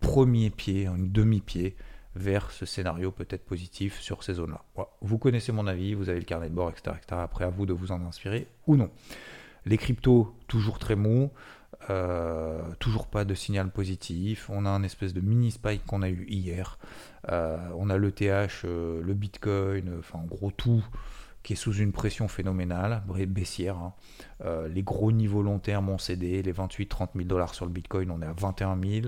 premier 0.00 0.50
pied, 0.50 0.86
un 0.86 0.98
demi-pied 0.98 1.76
vers 2.14 2.50
ce 2.50 2.66
scénario 2.66 3.12
peut-être 3.12 3.44
positif 3.44 4.00
sur 4.00 4.24
ces 4.24 4.34
zones-là. 4.34 4.64
Vous 5.00 5.18
connaissez 5.18 5.52
mon 5.52 5.66
avis, 5.66 5.94
vous 5.94 6.08
avez 6.08 6.18
le 6.18 6.24
carnet 6.24 6.48
de 6.48 6.54
bord, 6.54 6.70
etc., 6.70 6.96
Après 7.10 7.44
à 7.44 7.50
vous 7.50 7.66
de 7.66 7.72
vous 7.72 7.92
en 7.92 8.04
inspirer 8.04 8.48
ou 8.66 8.76
non. 8.76 8.90
Les 9.66 9.76
cryptos, 9.76 10.34
toujours 10.46 10.78
très 10.78 10.96
mou, 10.96 11.30
euh, 11.90 12.62
toujours 12.80 13.06
pas 13.06 13.24
de 13.24 13.34
signal 13.34 13.70
positif. 13.70 14.48
On 14.50 14.64
a 14.66 14.70
un 14.70 14.82
espèce 14.82 15.12
de 15.12 15.20
mini 15.20 15.50
spike 15.50 15.84
qu'on 15.84 16.02
a 16.02 16.08
eu 16.08 16.26
hier. 16.28 16.78
Euh, 17.30 17.58
on 17.76 17.90
a 17.90 17.98
l'ETH, 17.98 18.64
le 18.64 19.14
Bitcoin, 19.14 19.98
enfin 19.98 20.18
en 20.20 20.24
gros 20.24 20.50
tout 20.50 20.84
qui 21.48 21.54
est 21.54 21.56
sous 21.56 21.72
une 21.72 21.92
pression 21.92 22.28
phénoménale, 22.28 23.02
baissière. 23.26 23.78
Hein. 23.78 23.94
Euh, 24.44 24.68
les 24.68 24.82
gros 24.82 25.10
niveaux 25.10 25.40
long 25.40 25.58
terme 25.58 25.88
ont 25.88 25.96
cédé, 25.96 26.42
les 26.42 26.52
28-30 26.52 27.08
000 27.14 27.24
dollars 27.26 27.54
sur 27.54 27.64
le 27.64 27.72
Bitcoin, 27.72 28.10
on 28.10 28.20
est 28.20 28.26
à 28.26 28.34
21 28.34 28.78
000. 28.78 29.06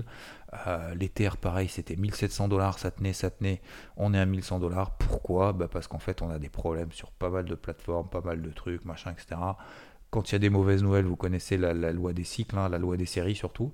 Euh, 0.65 0.95
pareil, 1.39 1.67
c'était 1.67 1.95
1700 1.95 2.47
dollars, 2.47 2.79
ça 2.79 2.89
tenait, 2.89 3.13
ça 3.13 3.29
tenait, 3.29 3.61
on 3.95 4.15
est 4.15 4.19
à 4.19 4.25
1100 4.25 4.57
dollars. 4.57 4.97
Pourquoi? 4.97 5.53
Bah 5.53 5.67
Parce 5.71 5.87
qu'en 5.87 5.99
fait, 5.99 6.23
on 6.23 6.31
a 6.31 6.39
des 6.39 6.49
problèmes 6.49 6.91
sur 6.91 7.11
pas 7.11 7.29
mal 7.29 7.45
de 7.45 7.53
plateformes, 7.53 8.09
pas 8.09 8.21
mal 8.21 8.41
de 8.41 8.49
trucs, 8.49 8.85
machin, 8.85 9.11
etc. 9.11 9.39
Quand 10.09 10.31
il 10.31 10.31
y 10.31 10.35
a 10.37 10.39
des 10.39 10.49
mauvaises 10.49 10.81
nouvelles, 10.81 11.05
vous 11.05 11.15
connaissez 11.15 11.57
la, 11.57 11.73
loi 11.91 12.11
des 12.11 12.23
cycles, 12.23 12.57
hein, 12.57 12.69
la 12.69 12.79
loi 12.79 12.97
des 12.97 13.05
séries 13.05 13.35
surtout. 13.35 13.71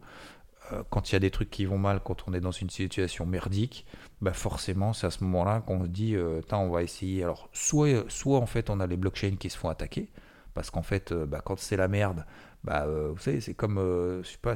Euh, 0.73 0.83
quand 0.89 1.09
il 1.09 1.13
y 1.13 1.15
a 1.15 1.19
des 1.19 1.31
trucs 1.31 1.49
qui 1.49 1.65
vont 1.65 1.77
mal, 1.77 2.01
quand 2.03 2.27
on 2.27 2.33
est 2.33 2.39
dans 2.39 2.51
une 2.51 2.69
situation 2.69 3.25
merdique, 3.25 3.85
bah 4.21 4.33
forcément, 4.33 4.93
c'est 4.93 5.07
à 5.07 5.11
ce 5.11 5.23
moment-là 5.23 5.61
qu'on 5.61 5.83
se 5.83 5.89
dit, 5.89 6.15
euh, 6.15 6.41
on 6.51 6.69
va 6.69 6.83
essayer. 6.83 7.23
Alors, 7.23 7.49
soit, 7.53 8.09
soit 8.09 8.39
en 8.39 8.45
fait, 8.45 8.69
on 8.69 8.79
a 8.79 8.87
les 8.87 8.97
blockchains 8.97 9.35
qui 9.37 9.49
se 9.49 9.57
font 9.57 9.69
attaquer, 9.69 10.09
parce 10.53 10.69
qu'en 10.69 10.81
fait, 10.81 11.11
euh, 11.11 11.25
bah, 11.25 11.41
quand 11.43 11.57
c'est 11.59 11.77
la 11.77 11.87
merde, 11.87 12.25
bah, 12.63 12.85
vous 12.87 13.17
savez, 13.19 13.39
c'est 13.39 13.53
comme, 13.53 13.77
je 14.23 14.27
sais 14.27 14.37
pas, 14.41 14.55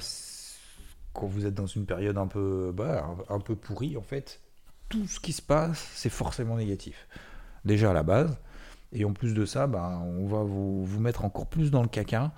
quand 1.13 1.27
vous 1.27 1.45
êtes 1.45 1.53
dans 1.53 1.67
une 1.67 1.85
période 1.85 2.17
un 2.17 2.27
peu, 2.27 2.71
bah, 2.73 3.15
un, 3.29 3.39
peu 3.39 3.55
pourrie, 3.55 3.95
en 3.95 4.01
fait, 4.01 4.41
tout 4.89 5.07
ce 5.07 5.19
qui 5.19 5.31
se 5.33 5.41
passe, 5.41 5.89
c'est 5.93 6.09
forcément 6.09 6.57
négatif. 6.57 7.07
Déjà 7.63 7.91
à 7.91 7.93
la 7.93 8.03
base, 8.03 8.37
et 8.91 9.05
en 9.05 9.13
plus 9.13 9.33
de 9.33 9.45
ça, 9.45 9.67
bah, 9.67 10.01
on 10.03 10.27
va 10.27 10.43
vous, 10.43 10.83
vous 10.83 10.99
mettre 10.99 11.23
encore 11.23 11.47
plus 11.47 11.71
dans 11.71 11.83
le 11.83 11.87
caca 11.87 12.33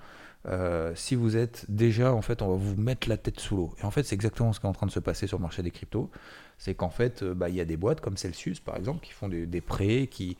euh, 0.45 0.93
si 0.95 1.15
vous 1.15 1.38
êtes 1.38 1.65
déjà, 1.69 2.13
en 2.13 2.21
fait, 2.21 2.41
on 2.41 2.49
va 2.49 2.56
vous 2.56 2.75
mettre 2.75 3.08
la 3.08 3.17
tête 3.17 3.39
sous 3.39 3.56
l'eau. 3.56 3.73
Et 3.82 3.86
en 3.86 3.91
fait, 3.91 4.03
c'est 4.03 4.15
exactement 4.15 4.51
ce 4.51 4.60
qui 4.60 4.65
est 4.65 4.69
en 4.69 4.73
train 4.73 4.88
de 4.88 4.91
se 4.91 4.99
passer 4.99 5.27
sur 5.27 5.38
le 5.38 5.41
marché 5.41 5.63
des 5.63 5.71
cryptos. 5.71 6.10
C'est 6.58 6.75
qu'en 6.75 6.89
fait, 6.89 7.23
euh, 7.23 7.34
bah, 7.34 7.49
il 7.49 7.56
y 7.56 7.62
a 7.62 7.65
des 7.65 7.77
boîtes 7.77 8.01
comme 8.01 8.17
Celsius, 8.17 8.60
par 8.60 8.75
exemple, 8.75 9.06
qui 9.06 9.12
font 9.12 9.29
des, 9.29 9.62
prêts, 9.62 10.08
qui, 10.08 10.38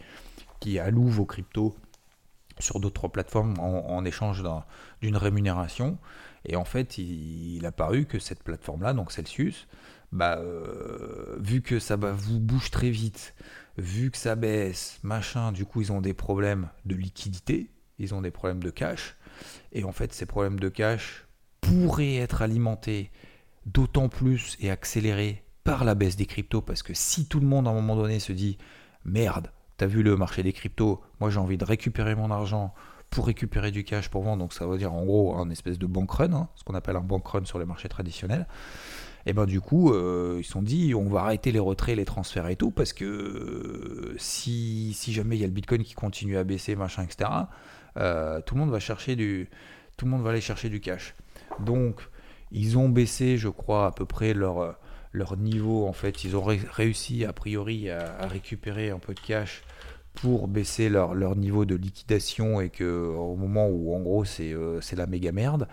qui 0.60 0.80
allouent 0.80 1.08
vos 1.08 1.26
cryptos 1.26 1.76
sur 2.60 2.80
d'autres 2.80 3.08
plateformes 3.08 3.56
en, 3.60 4.06
échange 4.06 4.44
d'une 5.02 5.18
rémunération. 5.18 5.98
Et 6.46 6.56
en 6.56 6.66
fait, 6.66 6.98
il, 6.98 7.66
a 7.66 7.72
paru 7.72 8.06
que 8.06 8.20
cette 8.20 8.44
plateforme-là, 8.44 8.94
donc 8.94 9.12
Celsius, 9.12 9.68
bah, 10.12 10.38
euh, 10.38 11.38
vu 11.39 11.62
que 11.62 11.80
ça 11.80 11.96
va 11.96 12.12
vous 12.12 12.39
bouge 12.39 12.70
très 12.70 12.92
vite, 12.92 13.34
vu 13.78 14.12
que 14.12 14.18
ça 14.18 14.36
baisse, 14.36 15.00
machin, 15.02 15.52
du 15.52 15.66
coup, 15.66 15.82
ils 15.82 15.92
ont 15.92 16.02
des 16.02 16.13
problèmes 16.13 16.70
de 16.86 16.96
liquidité, 16.96 17.72
ils 17.98 18.13
ont 18.13 18.22
des 18.22 18.32
problèmes 18.32 18.62
de 18.62 18.70
cash. 18.70 19.16
Et 19.72 19.84
en 19.84 19.91
fait, 19.91 20.13
ces 20.13 20.26
problèmes 20.26 20.60
de 20.60 20.69
cash 20.69 21.26
pourraient 21.62 22.15
être 22.15 22.41
alimentés 22.41 23.12
d'autant 23.65 24.10
plus 24.10 24.58
et 24.60 24.69
accélérés 24.69 25.43
par 25.63 25.86
la 25.86 25.96
baisse 25.96 26.15
des 26.15 26.26
cryptos, 26.26 26.62
parce 26.62 26.84
que 26.84 26.93
si 26.93 27.26
tout 27.26 27.39
le 27.39 27.48
monde 27.48 27.67
à 27.67 27.72
un 27.72 27.74
moment 27.74 27.96
donné 27.96 28.19
se 28.19 28.34
dit 28.34 28.58
merde, 29.06 29.52
t'as 29.78 29.86
vu 29.86 30.04
le 30.04 30.17
marché 30.17 30.43
des 30.43 30.54
cryptos, 30.54 31.02
moi 31.19 31.30
j'ai 31.30 31.39
envie 31.39 31.58
de 31.58 31.63
récupérer 31.63 32.15
mon 32.15 32.32
argent 32.32 32.74
pour 33.10 33.28
récupérer 33.28 33.72
du 33.72 33.84
cash 33.84 34.10
pour 34.10 34.24
vendre, 34.24 34.39
donc 34.39 34.54
ça 34.54 34.65
veut 34.65 34.78
dire 34.78 34.91
en 34.91 35.06
gros 35.06 35.38
un 35.38 35.50
espèce 35.50 35.78
de 35.78 35.86
bank 35.86 36.12
run, 36.12 36.34
hein, 36.34 36.50
ce 36.56 36.63
qu'on 36.63 36.74
appelle 36.74 36.96
un 36.96 37.02
bank 37.02 37.26
run 37.28 37.46
sur 37.46 37.60
les 37.60 37.65
marchés 37.65 37.89
traditionnels. 37.89 38.48
Et 39.26 39.32
ben 39.32 39.46
du 39.46 39.62
coup, 39.62 39.93
euh, 39.93 40.38
ils 40.39 40.43
se 40.43 40.52
sont 40.52 40.62
dit, 40.62 40.93
on 40.93 41.08
va 41.08 41.22
arrêter 41.22 41.54
les 41.54 41.60
retraits, 41.60 41.96
les 41.96 42.04
transferts 42.04 42.48
et 42.48 42.58
tout, 42.58 42.72
parce 42.72 42.91
que 42.91 43.06
euh, 43.06 44.15
si, 44.17 44.93
si 44.93 45.13
jamais 45.13 45.38
il 45.38 45.39
y 45.39 45.43
a 45.43 45.48
le 45.48 45.54
Bitcoin 45.54 45.84
qui 45.84 45.93
continue 45.93 46.38
à 46.38 46.43
baisser, 46.43 46.76
machin, 46.76 47.04
etc., 47.04 47.30
euh, 47.98 48.42
tout 48.42 48.56
le 48.56 48.62
monde 48.62 48.72
va 48.72 48.80
chercher 48.80 49.16
du, 49.16 49.50
tout 49.98 50.06
le 50.06 50.12
monde 50.12 50.24
va 50.24 50.32
aller 50.32 50.42
chercher 50.42 50.70
du 50.70 50.80
cash. 50.80 51.16
Donc, 51.60 52.02
ils 52.52 52.78
ont 52.78 52.90
baissé, 52.90 53.38
je 53.38 53.50
crois, 53.50 53.88
à 53.88 53.92
peu 53.92 54.06
près 54.06 54.34
leur, 54.34 54.78
leur 55.12 55.38
niveau. 55.38 55.88
En 55.88 55.94
fait, 55.94 56.24
ils 56.24 56.36
ont 56.36 56.44
réussi 56.44 57.26
a 57.26 57.34
priori 57.34 57.90
à, 57.90 58.28
récupérer 58.28 58.90
un 58.90 59.00
peu 59.00 59.14
de 59.14 59.20
cash 59.20 59.64
pour 60.14 60.48
baisser 60.48 60.90
leur, 60.90 61.16
leur 61.16 61.36
niveau 61.36 61.66
de 61.66 61.74
liquidation 61.74 62.62
et 62.62 62.70
que 62.70 62.84
au 62.84 63.36
moment 63.36 63.68
où 63.68 63.96
en 63.96 64.00
gros 64.00 64.24
c'est 64.26 64.54
euh, 64.54 64.80
la 64.96 65.08
méga 65.08 65.32
merde, 65.32 65.68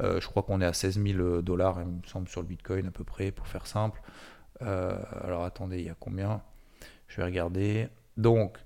euh, 0.00 0.18
je 0.18 0.26
crois 0.26 0.42
qu'on 0.42 0.62
est 0.62 0.66
à 0.66 0.72
16 0.72 0.98
000 0.98 1.42
dollars, 1.42 1.78
il 1.82 1.88
me 1.88 2.00
semble, 2.06 2.26
sur 2.26 2.40
le 2.40 2.46
Bitcoin 2.46 2.86
à 2.86 2.90
peu 2.90 3.04
près, 3.04 3.32
pour 3.32 3.46
faire 3.46 3.66
simple. 3.66 4.00
alors 4.60 5.44
attendez, 5.44 5.80
il 5.80 5.86
y 5.86 5.90
a 5.90 5.96
combien? 5.98 6.42
Je 7.08 7.18
vais 7.18 7.24
regarder. 7.24 7.88
Donc, 8.16 8.56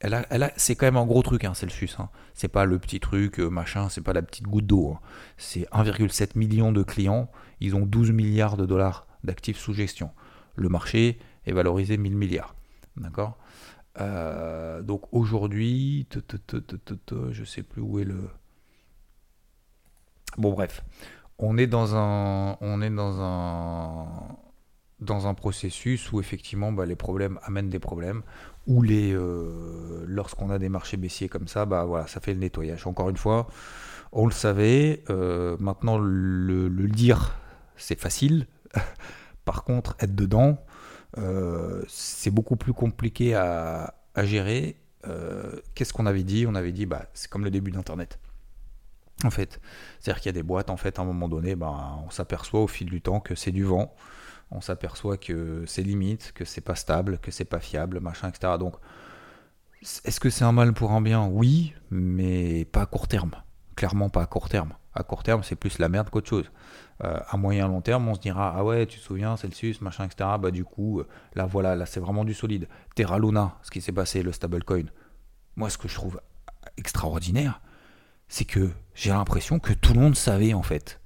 elle 0.00 0.52
c'est 0.56 0.74
quand 0.74 0.86
même 0.86 0.96
un 0.96 1.06
gros 1.06 1.22
truc, 1.22 1.44
hein, 1.44 1.54
Celsius. 1.54 1.98
Hein. 1.98 2.10
C'est 2.34 2.48
pas 2.48 2.64
le 2.64 2.78
petit 2.78 3.00
truc, 3.00 3.40
euh, 3.40 3.48
machin, 3.48 3.88
c'est 3.88 4.02
pas 4.02 4.12
la 4.12 4.22
petite 4.22 4.44
goutte 4.44 4.66
d'eau. 4.66 4.92
Hein. 4.92 5.00
C'est 5.36 5.66
1,7 5.70 6.36
million 6.36 6.72
de 6.72 6.82
clients. 6.82 7.30
Ils 7.60 7.74
ont 7.74 7.86
12 7.86 8.10
milliards 8.10 8.56
de 8.56 8.66
dollars 8.66 9.06
d'actifs 9.22 9.58
sous 9.58 9.72
gestion. 9.72 10.10
Le 10.56 10.68
marché 10.68 11.18
est 11.46 11.52
valorisé 11.52 11.96
1000 11.96 12.16
milliards. 12.16 12.54
D'accord? 12.96 13.38
Euh, 14.00 14.82
Donc 14.82 15.02
aujourd'hui, 15.12 16.06
je 17.30 17.44
sais 17.44 17.62
plus 17.62 17.80
où 17.80 17.98
est 17.98 18.04
le. 18.04 18.28
Bon, 20.36 20.52
bref. 20.52 20.84
On 21.38 21.56
est 21.56 21.66
dans 21.66 21.96
un. 21.96 22.56
On 22.60 22.82
est 22.82 22.90
dans 22.90 23.20
un 23.20 24.36
dans 25.00 25.26
un 25.26 25.34
processus 25.34 26.12
où 26.12 26.20
effectivement 26.20 26.72
bah, 26.72 26.86
les 26.86 26.96
problèmes 26.96 27.38
amènent 27.42 27.68
des 27.68 27.78
problèmes, 27.78 28.22
les, 28.66 29.12
euh, 29.12 30.04
lorsqu'on 30.06 30.50
a 30.50 30.58
des 30.58 30.68
marchés 30.68 30.96
baissiers 30.96 31.28
comme 31.28 31.48
ça, 31.48 31.66
bah, 31.66 31.84
voilà, 31.84 32.06
ça 32.06 32.20
fait 32.20 32.32
le 32.32 32.40
nettoyage. 32.40 32.86
Encore 32.86 33.10
une 33.10 33.16
fois, 33.16 33.46
on 34.12 34.26
le 34.26 34.32
savait, 34.32 35.02
euh, 35.10 35.56
maintenant 35.60 35.98
le, 35.98 36.68
dire, 36.88 37.36
c'est 37.76 37.98
facile. 37.98 38.46
Par 39.44 39.64
contre, 39.64 39.96
être 40.00 40.14
dedans, 40.14 40.58
euh, 41.18 41.82
c'est 41.88 42.30
beaucoup 42.30 42.56
plus 42.56 42.72
compliqué 42.72 43.34
à, 43.34 43.94
gérer. 44.22 44.76
Qu'est-ce 45.74 45.92
qu'on 45.92 46.06
avait 46.06 46.22
dit? 46.22 46.46
On 46.48 46.54
avait 46.54 46.72
dit, 46.72 46.86
bah, 46.86 47.06
c'est 47.12 47.28
comme 47.30 47.44
le 47.44 47.50
début 47.50 47.70
d'Internet. 47.70 48.18
En 49.22 49.30
fait, 49.30 49.60
c'est-à-dire 50.00 50.22
qu'il 50.22 50.28
y 50.28 50.30
a 50.30 50.32
des 50.32 50.42
boîtes, 50.42 50.70
en 50.70 50.76
fait, 50.76 50.98
à 50.98 51.02
un 51.02 51.04
moment 51.04 51.28
donné, 51.28 51.54
ben, 51.56 52.00
on 52.06 52.10
s'aperçoit 52.10 52.60
au 52.60 52.66
fil 52.66 52.88
du 52.88 53.00
temps 53.00 53.20
que 53.20 53.34
c'est 53.34 53.52
du 53.52 53.64
vent, 53.64 53.94
on 54.50 54.60
s'aperçoit 54.60 55.16
que 55.16 55.64
c'est 55.66 55.82
limite, 55.82 56.32
que 56.32 56.44
c'est 56.44 56.60
pas 56.60 56.74
stable, 56.74 57.18
que 57.18 57.30
c'est 57.30 57.44
pas 57.44 57.60
fiable, 57.60 58.00
machin, 58.00 58.28
etc. 58.28 58.54
Donc, 58.58 58.76
est-ce 59.82 60.20
que 60.20 60.30
c'est 60.30 60.44
un 60.44 60.52
mal 60.52 60.72
pour 60.72 60.92
un 60.92 61.00
bien? 61.00 61.26
Oui, 61.26 61.74
mais 61.90 62.64
pas 62.64 62.82
à 62.82 62.86
court 62.86 63.08
terme. 63.08 63.32
Clairement 63.76 64.08
pas 64.08 64.22
à 64.22 64.26
court 64.26 64.48
terme. 64.48 64.74
À 64.94 65.02
court 65.02 65.22
terme, 65.22 65.42
c'est 65.42 65.56
plus 65.56 65.78
la 65.78 65.88
merde 65.88 66.08
qu'autre 66.08 66.28
chose. 66.28 66.50
Euh, 67.02 67.18
à 67.28 67.36
moyen 67.36 67.66
long 67.66 67.80
terme, 67.80 68.08
on 68.08 68.14
se 68.14 68.20
dira 68.20 68.54
ah 68.56 68.64
ouais, 68.64 68.86
tu 68.86 68.98
te 68.98 69.04
souviens, 69.04 69.36
Celsius, 69.36 69.80
machin, 69.80 70.04
etc. 70.04 70.30
Bah 70.40 70.52
du 70.52 70.64
coup, 70.64 71.00
euh, 71.00 71.08
là 71.34 71.44
voilà, 71.44 71.74
là 71.74 71.86
c'est 71.86 71.98
vraiment 71.98 72.24
du 72.24 72.34
solide. 72.34 72.68
Terra 72.94 73.18
Luna, 73.18 73.56
ce 73.62 73.70
qui 73.70 73.80
s'est 73.80 73.92
passé, 73.92 74.22
le 74.22 74.30
stablecoin. 74.30 74.86
Moi, 75.56 75.70
ce 75.70 75.78
que 75.78 75.88
je 75.88 75.94
trouve 75.94 76.20
extraordinaire, 76.76 77.60
c'est 78.28 78.44
que 78.44 78.70
j'ai 78.94 79.10
l'impression 79.10 79.58
que 79.58 79.72
tout 79.72 79.92
le 79.94 80.00
monde 80.00 80.16
savait 80.16 80.54
en 80.54 80.62
fait. 80.62 81.00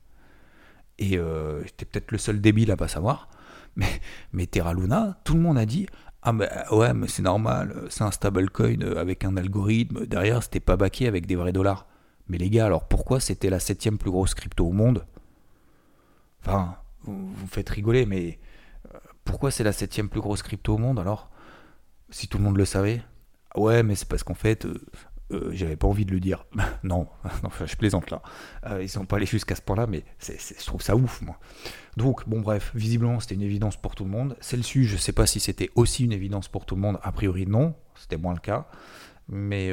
Et 0.98 1.16
euh, 1.18 1.62
j'étais 1.64 1.84
peut-être 1.84 2.10
le 2.10 2.18
seul 2.18 2.40
débile 2.40 2.70
à 2.70 2.76
pas 2.76 2.88
savoir, 2.88 3.28
mais, 3.76 3.86
mais 4.32 4.46
Terra 4.46 4.74
Luna, 4.74 5.20
tout 5.24 5.34
le 5.34 5.40
monde 5.40 5.58
a 5.58 5.66
dit 5.66 5.86
ah 6.22 6.32
mais 6.32 6.48
ouais, 6.72 6.92
mais 6.94 7.06
c'est 7.06 7.22
normal, 7.22 7.86
c'est 7.90 8.02
un 8.02 8.10
stablecoin 8.10 8.82
avec 8.96 9.24
un 9.24 9.36
algorithme. 9.36 10.06
Derrière, 10.06 10.42
c'était 10.42 10.60
pas 10.60 10.76
baqué 10.76 11.06
avec 11.06 11.26
des 11.26 11.36
vrais 11.36 11.52
dollars. 11.52 11.86
Mais 12.28 12.38
les 12.38 12.50
gars, 12.50 12.66
alors 12.66 12.88
pourquoi 12.88 13.20
c'était 13.20 13.50
la 13.50 13.60
septième 13.60 13.98
plus 13.98 14.10
grosse 14.10 14.34
crypto 14.34 14.66
au 14.66 14.72
monde? 14.72 15.06
Enfin, 16.40 16.76
vous, 17.02 17.46
faites 17.46 17.68
rigoler, 17.70 18.04
mais 18.04 18.38
euh, 18.94 18.98
pourquoi 19.24 19.50
c'est 19.50 19.64
la 19.64 19.72
septième 19.72 20.08
plus 20.08 20.20
grosse 20.20 20.42
crypto 20.42 20.74
au 20.74 20.78
monde 20.78 20.98
alors? 20.98 21.30
Si 22.10 22.28
tout 22.28 22.38
le 22.38 22.44
monde 22.44 22.56
le 22.56 22.64
savait 22.64 23.02
Ouais, 23.54 23.82
mais 23.82 23.94
c'est 23.94 24.08
parce 24.08 24.22
qu'en 24.22 24.34
fait, 24.34 24.66
euh, 25.30 25.48
euh, 25.48 25.50
j'avais 25.52 25.76
pas 25.76 25.88
envie 25.88 26.04
de 26.04 26.12
le 26.12 26.20
dire. 26.20 26.46
non, 26.82 27.06
je 27.64 27.76
plaisante 27.76 28.10
là. 28.10 28.22
ils 28.80 28.88
sont 28.88 29.04
pas 29.04 29.16
allés 29.16 29.26
jusqu'à 29.26 29.54
ce 29.54 29.62
point-là, 29.62 29.86
mais 29.86 30.04
je 30.20 30.66
trouve 30.66 30.82
ça 30.82 30.96
ouf, 30.96 31.22
moi. 31.22 31.38
Donc, 31.96 32.28
bon, 32.28 32.40
bref, 32.40 32.72
visiblement, 32.74 33.20
c'était 33.20 33.34
une 33.34 33.42
évidence 33.42 33.76
pour 33.76 33.94
tout 33.94 34.04
le 34.04 34.10
monde. 34.10 34.36
Celle-ci, 34.40 34.84
je 34.84 34.96
sais 34.96 35.12
pas 35.12 35.26
si 35.26 35.40
c'était 35.40 35.70
aussi 35.74 36.04
une 36.04 36.12
évidence 36.12 36.48
pour 36.48 36.64
tout 36.64 36.76
le 36.76 36.80
monde. 36.80 36.98
A 37.02 37.12
priori, 37.12 37.46
non. 37.46 37.74
C'était 37.94 38.16
moins 38.16 38.34
le 38.34 38.40
cas. 38.40 38.68
Mais, 39.28 39.72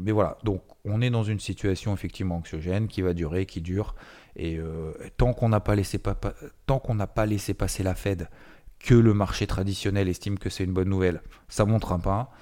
mais 0.00 0.12
voilà. 0.12 0.38
Donc, 0.44 0.62
on 0.84 1.00
est 1.00 1.10
dans 1.10 1.24
une 1.24 1.40
situation 1.40 1.92
effectivement 1.92 2.36
anxiogène 2.36 2.88
qui 2.88 3.02
va 3.02 3.12
durer, 3.12 3.46
qui 3.46 3.60
dure. 3.60 3.94
Et 4.36 4.58
euh, 4.58 4.92
tant 5.16 5.32
qu'on 5.32 5.48
n'a 5.48 5.60
pas, 5.60 5.74
tant 6.66 6.78
qu'on 6.78 6.94
n'a 6.94 7.06
pas 7.06 7.26
laissé 7.26 7.54
passer 7.54 7.82
la 7.82 7.94
Fed, 7.94 8.28
que 8.78 8.94
le 8.94 9.14
marché 9.14 9.46
traditionnel 9.46 10.08
estime 10.08 10.38
que 10.38 10.50
c'est 10.50 10.64
une 10.64 10.72
bonne 10.72 10.88
nouvelle, 10.88 11.22
ça 11.48 11.64
montre 11.64 11.92
un 11.92 12.00
pas. 12.00 12.32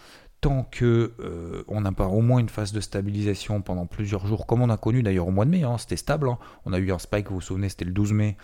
Tant 0.41 0.65
que 0.71 1.13
euh, 1.21 1.65
on 1.69 1.83
n'a 1.83 1.93
pas 1.93 2.07
au 2.07 2.23
moins 2.23 2.39
une 2.39 2.49
phase 2.49 2.73
de 2.73 2.81
stabilisation 2.81 3.61
pendant 3.61 3.85
plusieurs 3.85 4.27
jours, 4.27 4.47
comme 4.47 4.63
on 4.63 4.71
a 4.71 4.79
connu 4.79 5.03
d'ailleurs 5.03 5.29
au 5.29 5.31
mois 5.31 5.45
de 5.45 5.51
mai, 5.51 5.65
hein, 5.65 5.77
c'était 5.77 5.97
stable. 5.97 6.29
Hein. 6.29 6.39
On 6.65 6.73
a 6.73 6.79
eu 6.79 6.91
un 6.93 6.99
spike, 6.99 7.29
vous 7.29 7.37
vous 7.37 7.41
souvenez, 7.43 7.69
c'était 7.69 7.85
le 7.85 7.93
12 7.93 8.13
mai. 8.15 8.37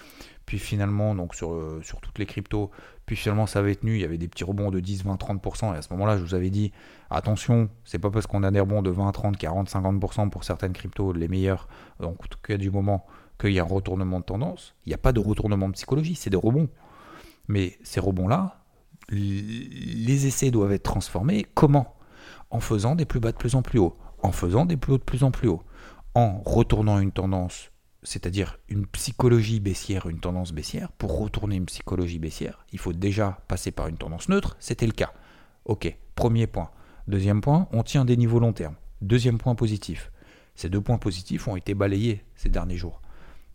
Puis 0.44 0.58
finalement, 0.58 1.14
donc 1.14 1.34
sur, 1.34 1.52
euh, 1.52 1.80
sur 1.82 2.00
toutes 2.00 2.18
les 2.18 2.26
cryptos, 2.26 2.70
puis 3.06 3.16
finalement 3.16 3.46
ça 3.46 3.60
avait 3.60 3.74
tenu, 3.74 3.94
il 3.94 4.00
y 4.00 4.04
avait 4.04 4.18
des 4.18 4.28
petits 4.28 4.44
rebonds 4.44 4.70
de 4.70 4.78
10, 4.78 5.04
20, 5.04 5.14
30%. 5.16 5.74
Et 5.74 5.78
à 5.78 5.82
ce 5.82 5.92
moment-là, 5.94 6.18
je 6.18 6.22
vous 6.22 6.34
avais 6.34 6.50
dit, 6.50 6.70
attention, 7.10 7.70
c'est 7.84 7.98
pas 7.98 8.10
parce 8.10 8.26
qu'on 8.26 8.42
a 8.42 8.50
des 8.50 8.60
rebonds 8.60 8.82
de 8.82 8.90
20, 8.90 9.10
30, 9.12 9.36
40, 9.38 9.70
50% 9.70 10.28
pour 10.28 10.44
certaines 10.44 10.74
cryptos, 10.74 11.14
les 11.14 11.28
meilleures, 11.28 11.66
donc 11.98 12.22
en 12.22 12.26
tout 12.28 12.38
cas 12.42 12.58
du 12.58 12.70
moment, 12.70 13.06
qu'il 13.40 13.52
y 13.52 13.58
a 13.58 13.62
un 13.62 13.66
retournement 13.66 14.20
de 14.20 14.24
tendance. 14.24 14.74
Il 14.84 14.90
n'y 14.90 14.94
a 14.94 14.98
pas 14.98 15.12
de 15.12 15.20
retournement 15.20 15.68
de 15.68 15.74
psychologie, 15.74 16.14
c'est 16.14 16.30
des 16.30 16.36
rebonds. 16.36 16.68
Mais 17.48 17.78
ces 17.82 18.00
rebonds-là, 18.00 18.65
les 19.08 20.26
essais 20.26 20.50
doivent 20.50 20.72
être 20.72 20.82
transformés. 20.82 21.46
Comment? 21.54 21.94
En 22.50 22.60
faisant 22.60 22.94
des 22.94 23.04
plus 23.04 23.20
bas 23.20 23.32
de 23.32 23.36
plus 23.36 23.54
en 23.54 23.62
plus 23.62 23.78
haut, 23.78 23.96
en 24.22 24.32
faisant 24.32 24.64
des 24.64 24.76
plus 24.76 24.94
hauts 24.94 24.98
de 24.98 25.02
plus 25.02 25.24
en 25.24 25.30
plus 25.30 25.48
haut, 25.48 25.62
en 26.14 26.40
retournant 26.44 26.98
une 26.98 27.12
tendance, 27.12 27.70
c'est-à-dire 28.02 28.58
une 28.68 28.86
psychologie 28.86 29.60
baissière, 29.60 30.06
une 30.06 30.20
tendance 30.20 30.52
baissière. 30.52 30.92
Pour 30.92 31.18
retourner 31.18 31.56
une 31.56 31.66
psychologie 31.66 32.18
baissière, 32.18 32.64
il 32.72 32.78
faut 32.78 32.92
déjà 32.92 33.42
passer 33.48 33.70
par 33.70 33.88
une 33.88 33.98
tendance 33.98 34.28
neutre. 34.28 34.56
C'était 34.60 34.86
le 34.86 34.92
cas. 34.92 35.12
Ok, 35.64 35.96
premier 36.14 36.46
point. 36.46 36.70
Deuxième 37.08 37.40
point, 37.40 37.68
on 37.72 37.82
tient 37.82 38.04
des 38.04 38.16
niveaux 38.16 38.38
long 38.38 38.52
terme. 38.52 38.76
Deuxième 39.02 39.38
point 39.38 39.54
positif. 39.54 40.10
Ces 40.54 40.70
deux 40.70 40.80
points 40.80 40.98
positifs 40.98 41.48
ont 41.48 41.56
été 41.56 41.74
balayés 41.74 42.24
ces 42.34 42.48
derniers 42.48 42.78
jours. 42.78 43.02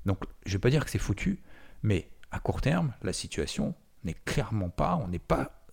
Donc, 0.06 0.20
je 0.46 0.52
ne 0.52 0.54
vais 0.54 0.60
pas 0.60 0.70
dire 0.70 0.86
que 0.86 0.92
c'est 0.92 1.00
foutu, 1.00 1.42
mais 1.84 2.10
à 2.32 2.40
court 2.40 2.62
terme, 2.62 2.94
la 3.02 3.14
situation 3.14 3.74
n'est 4.04 4.16
clairement 4.26 4.70
pas, 4.70 5.00
on 5.04 5.08
n'est 5.08 5.20
pas 5.20 5.64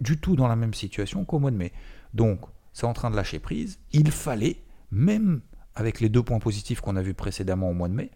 du 0.00 0.18
tout 0.18 0.36
dans 0.36 0.48
la 0.48 0.56
même 0.56 0.74
situation 0.74 1.24
qu'au 1.24 1.38
mois 1.38 1.50
de 1.50 1.56
mai. 1.56 1.72
Donc, 2.14 2.40
c'est 2.72 2.86
en 2.86 2.92
train 2.92 3.10
de 3.10 3.16
lâcher 3.16 3.38
prise. 3.38 3.78
Il 3.92 4.10
fallait, 4.10 4.62
même 4.90 5.40
avec 5.74 6.00
les 6.00 6.08
deux 6.08 6.22
points 6.22 6.38
positifs 6.38 6.80
qu'on 6.80 6.96
a 6.96 7.02
vus 7.02 7.14
précédemment 7.14 7.70
au 7.70 7.74
mois 7.74 7.88
de 7.88 7.94
mai, 7.94 8.10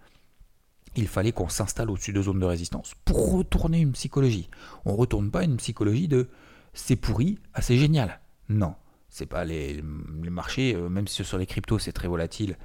il 0.95 1.09
fallait 1.09 1.33
qu'on 1.33 1.49
s'installe 1.49 1.91
au-dessus 1.91 2.13
de 2.13 2.23
zones 2.23 2.41
de 2.41 2.45
résistance 2.45 2.95
pour 3.05 3.33
retourner 3.33 3.81
une 3.81 3.93
psychologie. 3.93 4.51
On 4.85 4.93
ne 4.93 4.97
retourne 4.97 5.31
pas 5.31 5.45
une 5.45 5.57
psychologie 5.57 6.09
de 6.09 6.29
c'est 6.75 6.97
pourri 6.97 7.39
à 7.55 7.63
c'est 7.63 7.77
génial. 7.77 8.21
Non, 8.49 8.75
c'est 9.09 9.27
pas 9.27 9.45
les, 9.45 9.83
les 10.23 10.31
marchés, 10.31 10.75
euh, 10.75 10.89
même 10.89 11.07
si 11.07 11.25
sur 11.25 11.39
les 11.39 11.47
cryptos 11.47 11.79
c'est 11.79 11.93
très 11.93 12.09
volatile, 12.09 12.57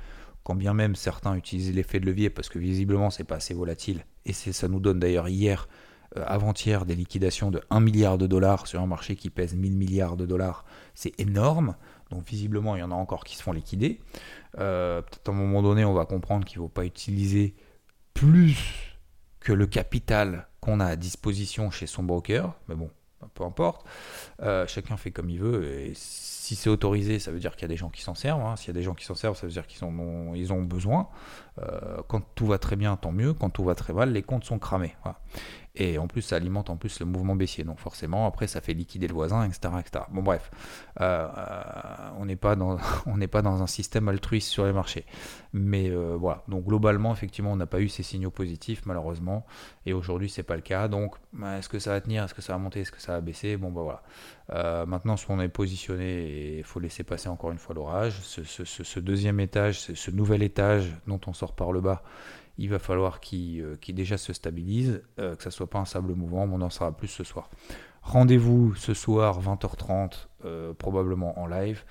quand 0.43 0.55
bien 0.55 0.73
même 0.73 0.95
certains 0.95 1.35
utilisent 1.35 1.73
l'effet 1.73 1.99
de 1.99 2.05
levier 2.05 2.29
parce 2.29 2.49
que 2.49 2.59
visiblement 2.59 3.09
c'est 3.09 3.23
pas 3.23 3.35
assez 3.35 3.53
volatile, 3.53 4.05
et 4.25 4.33
ça 4.33 4.67
nous 4.67 4.79
donne 4.79 4.99
d'ailleurs 4.99 5.29
hier, 5.29 5.67
avant-hier, 6.15 6.85
des 6.85 6.95
liquidations 6.95 7.51
de 7.51 7.61
1 7.69 7.79
milliard 7.79 8.17
de 8.17 8.27
dollars 8.27 8.67
sur 8.67 8.81
un 8.81 8.87
marché 8.87 9.15
qui 9.15 9.29
pèse 9.29 9.55
1000 9.55 9.75
milliards 9.75 10.17
de 10.17 10.25
dollars, 10.25 10.65
c'est 10.95 11.19
énorme, 11.19 11.75
donc 12.09 12.25
visiblement 12.25 12.75
il 12.75 12.79
y 12.79 12.83
en 12.83 12.91
a 12.91 12.95
encore 12.95 13.23
qui 13.23 13.35
se 13.35 13.43
font 13.43 13.51
liquider. 13.51 13.99
Euh, 14.57 15.01
peut-être 15.01 15.29
à 15.29 15.31
un 15.31 15.35
moment 15.35 15.61
donné 15.61 15.85
on 15.85 15.93
va 15.93 16.05
comprendre 16.05 16.45
qu'il 16.45 16.59
ne 16.59 16.63
faut 16.63 16.69
pas 16.69 16.85
utiliser 16.85 17.55
plus 18.13 18.97
que 19.39 19.53
le 19.53 19.67
capital 19.67 20.47
qu'on 20.59 20.79
a 20.79 20.85
à 20.85 20.95
disposition 20.95 21.71
chez 21.71 21.87
son 21.87 22.03
broker, 22.03 22.53
mais 22.67 22.75
bon, 22.75 22.89
peu 23.33 23.43
importe, 23.43 23.85
euh, 24.41 24.67
chacun 24.67 24.97
fait 24.97 25.11
comme 25.11 25.29
il 25.29 25.39
veut, 25.39 25.65
et 25.65 25.91
si 25.95 26.55
c'est 26.55 26.69
autorisé, 26.69 27.19
ça 27.19 27.31
veut 27.31 27.39
dire 27.39 27.55
qu'il 27.55 27.63
y 27.63 27.65
a 27.65 27.67
des 27.69 27.77
gens 27.77 27.89
qui 27.89 28.01
s'en 28.01 28.15
servent. 28.15 28.45
Hein. 28.45 28.55
S'il 28.55 28.67
y 28.67 28.71
a 28.71 28.73
des 28.73 28.83
gens 28.83 28.93
qui 28.93 29.05
s'en 29.05 29.15
servent, 29.15 29.37
ça 29.37 29.45
veut 29.45 29.51
dire 29.51 29.67
qu'ils 29.67 29.83
ont, 29.83 30.63
besoin. 30.63 31.09
Euh, 31.59 31.97
quand 32.07 32.21
tout 32.35 32.47
va 32.47 32.57
très 32.57 32.75
bien, 32.75 32.95
tant 32.95 33.11
mieux. 33.11 33.33
Quand 33.33 33.49
tout 33.49 33.63
va 33.63 33.75
très 33.75 33.93
mal, 33.93 34.11
les 34.11 34.23
comptes 34.23 34.45
sont 34.45 34.59
cramés. 34.59 34.95
Et 35.79 35.99
en 35.99 36.07
plus, 36.07 36.23
ça 36.23 36.35
alimente 36.35 36.71
en 36.71 36.75
plus 36.75 36.99
le 36.99 37.05
mouvement 37.05 37.35
baissier. 37.35 37.63
Donc 37.63 37.79
forcément, 37.79 38.25
après, 38.25 38.47
ça 38.47 38.61
fait 38.61 38.73
liquider 38.73 39.07
le 39.07 39.13
voisin, 39.13 39.45
etc. 39.45 39.73
etc. 39.79 40.05
Bon, 40.09 40.23
bref, 40.23 40.49
euh, 40.99 41.27
euh, 41.37 42.09
on 42.17 42.25
n'est 42.25 42.35
pas, 42.35 42.55
dans, 42.55 42.77
pas 43.31 43.41
dans 43.43 43.61
un 43.61 43.67
système 43.67 44.09
altruiste 44.09 44.49
sur 44.49 44.65
les 44.65 44.73
marchés. 44.73 45.05
Mais 45.53 45.89
voilà, 45.89 46.43
donc 46.47 46.65
globalement, 46.65 47.13
effectivement, 47.13 47.51
on 47.51 47.55
n'a 47.55 47.65
pas 47.67 47.79
eu 47.79 47.89
ces 47.89 48.03
signaux 48.03 48.31
positifs, 48.31 48.85
malheureusement. 48.85 49.45
Et 49.85 49.93
aujourd'hui, 49.93 50.29
c'est 50.29 50.43
pas 50.43 50.55
le 50.55 50.61
cas. 50.61 50.87
Donc, 50.87 51.15
bah, 51.33 51.57
est-ce 51.59 51.69
que 51.69 51.79
ça 51.79 51.91
va 51.91 52.01
tenir? 52.01 52.23
Est-ce 52.23 52.33
que 52.33 52.41
ça 52.41 52.53
va 52.53 52.59
monter? 52.59 52.81
Est-ce 52.81 52.91
que 52.91 53.01
ça 53.01 53.13
va 53.13 53.21
baisser? 53.21 53.55
Bon, 53.55 53.71
bah 53.71 53.81
voilà. 54.49 54.85
maintenant, 54.85 55.15
soit 55.15 55.35
on 55.35 55.39
est 55.39 55.47
positionné, 55.47 56.57
il 56.57 56.63
faut 56.63 56.79
laisser 56.79 57.03
passer 57.03 57.29
encore 57.29 57.51
une 57.51 57.59
fois 57.59 57.75
l'orage. 57.75 58.19
Ce, 58.21 58.99
deuxième 58.99 59.39
étage, 59.39 59.79
ce 59.79 60.11
nouvel 60.11 60.41
étage 60.41 60.91
dont 61.05 61.21
on 61.27 61.33
sort 61.33 61.53
par 61.53 61.71
le 61.71 61.81
bas, 61.81 62.03
il 62.57 62.69
va 62.69 62.79
falloir 62.79 63.19
qu'il 63.19 63.61
euh, 63.61 63.75
déjà 63.89 64.17
se 64.17 64.33
stabilise, 64.33 65.01
euh, 65.19 65.35
que 65.35 65.43
ça 65.43 65.51
soit 65.51 65.69
pas 65.69 65.79
un 65.79 65.85
sable 65.85 66.13
mouvant, 66.13 66.47
on 66.51 66.61
en 66.61 66.69
saura 66.69 66.95
plus 66.95 67.07
ce 67.07 67.23
soir. 67.23 67.49
Rendez-vous 68.01 68.73
ce 68.75 68.93
soir 68.93 69.41
20h30 69.41 70.27
euh, 70.45 70.73
probablement 70.73 71.39
en 71.39 71.47
live 71.47 71.83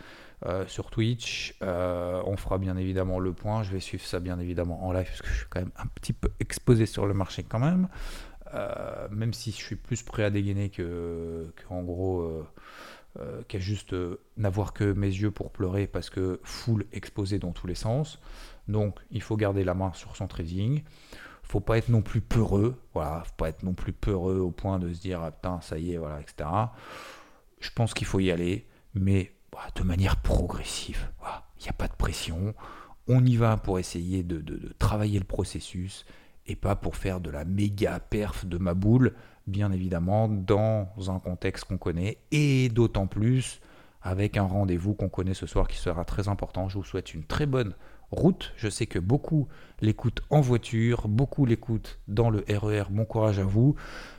sur 0.68 0.90
Twitch. 0.90 1.56
on 1.62 2.36
fera 2.36 2.58
bien 2.58 2.76
évidemment 2.76 3.18
le 3.18 3.32
point. 3.32 3.62
Je 3.62 3.72
vais 3.72 3.80
suivre 3.80 4.04
ça 4.04 4.20
bien 4.20 4.38
évidemment 4.38 4.86
en 4.86 4.92
live 4.92 5.06
parce 5.06 5.22
que 5.22 5.28
je 5.28 5.38
suis 5.38 5.46
quand 5.48 5.60
même 5.60 5.72
un 5.78 5.86
petit 5.86 6.12
peu 6.12 6.28
exposé 6.40 6.84
sur 6.84 7.06
le 7.06 7.14
marché 7.14 7.42
quand 7.42 7.58
même. 7.58 7.88
même 9.10 9.32
si 9.32 9.50
je 9.50 9.56
suis 9.56 9.76
plus 9.76 10.02
prêt 10.02 10.24
à 10.24 10.30
dégainer 10.30 10.68
que, 10.68 11.50
en 11.70 11.82
gros 11.82 12.44
qu'à 13.48 13.58
juste 13.58 13.94
n'avoir 14.36 14.72
que 14.72 14.92
mes 14.92 15.08
yeux 15.08 15.30
pour 15.30 15.50
pleurer 15.50 15.86
parce 15.86 16.10
que 16.10 16.40
full 16.44 16.84
exposé 16.92 17.38
dans 17.38 17.52
tous 17.52 17.66
les 17.66 17.74
sens. 17.74 18.20
Donc, 18.68 18.98
il 19.10 19.22
faut 19.22 19.36
garder 19.36 19.64
la 19.64 19.74
main 19.74 19.92
sur 19.94 20.16
son 20.16 20.26
trading. 20.26 20.82
Faut 21.42 21.60
pas 21.60 21.78
être 21.78 21.88
non 21.88 22.02
plus 22.02 22.20
peureux. 22.20 22.76
Voilà, 22.92 23.22
faut 23.24 23.34
pas 23.36 23.48
être 23.48 23.62
non 23.62 23.74
plus 23.74 23.92
peureux 23.92 24.38
au 24.38 24.50
point 24.50 24.78
de 24.78 24.92
se 24.92 25.00
dire 25.00 25.22
ah, 25.22 25.30
putain, 25.30 25.60
ça 25.60 25.78
y 25.78 25.92
est, 25.92 25.96
voilà, 25.96 26.20
etc. 26.20 26.48
Je 27.60 27.70
pense 27.70 27.94
qu'il 27.94 28.06
faut 28.06 28.20
y 28.20 28.30
aller, 28.30 28.66
mais 28.94 29.32
bah, 29.52 29.68
de 29.74 29.82
manière 29.82 30.16
progressive. 30.16 31.08
Il 31.58 31.62
n'y 31.62 31.68
a 31.68 31.72
pas 31.72 31.88
de 31.88 31.94
pression. 31.94 32.54
On 33.08 33.24
y 33.24 33.36
va 33.36 33.56
pour 33.56 33.78
essayer 33.78 34.22
de, 34.22 34.38
de, 34.38 34.74
travailler 34.78 35.18
le 35.18 35.24
processus 35.24 36.04
et 36.46 36.56
pas 36.56 36.76
pour 36.76 36.96
faire 36.96 37.20
de 37.20 37.30
la 37.30 37.44
méga 37.44 38.00
perf 38.00 38.44
de 38.44 38.58
ma 38.58 38.74
boule, 38.74 39.14
bien 39.46 39.72
évidemment, 39.72 40.28
dans 40.28 40.88
un 41.08 41.18
contexte 41.18 41.64
qu'on 41.64 41.78
connaît 41.78 42.18
et 42.30 42.68
d'autant 42.68 43.06
plus 43.06 43.60
avec 44.02 44.36
un 44.36 44.44
rendez-vous 44.44 44.94
qu'on 44.94 45.08
connaît 45.08 45.34
ce 45.34 45.46
soir 45.46 45.66
qui 45.66 45.78
sera 45.78 46.04
très 46.04 46.28
important. 46.28 46.68
Je 46.68 46.78
vous 46.78 46.84
souhaite 46.84 47.12
une 47.12 47.24
très 47.24 47.46
bonne 47.46 47.74
route. 48.10 48.52
Je 48.56 48.68
sais 48.68 48.86
que 48.86 48.98
beaucoup 48.98 49.48
l'écoutent 49.80 50.22
en 50.30 50.40
voiture, 50.40 51.08
beaucoup 51.08 51.44
l'écoutent 51.44 51.98
dans 52.06 52.30
le 52.30 52.44
RER. 52.48 52.82
E 52.82 52.84
bon 52.90 53.04
courage 53.04 53.38
à 53.38 53.44
vous. 53.44 53.74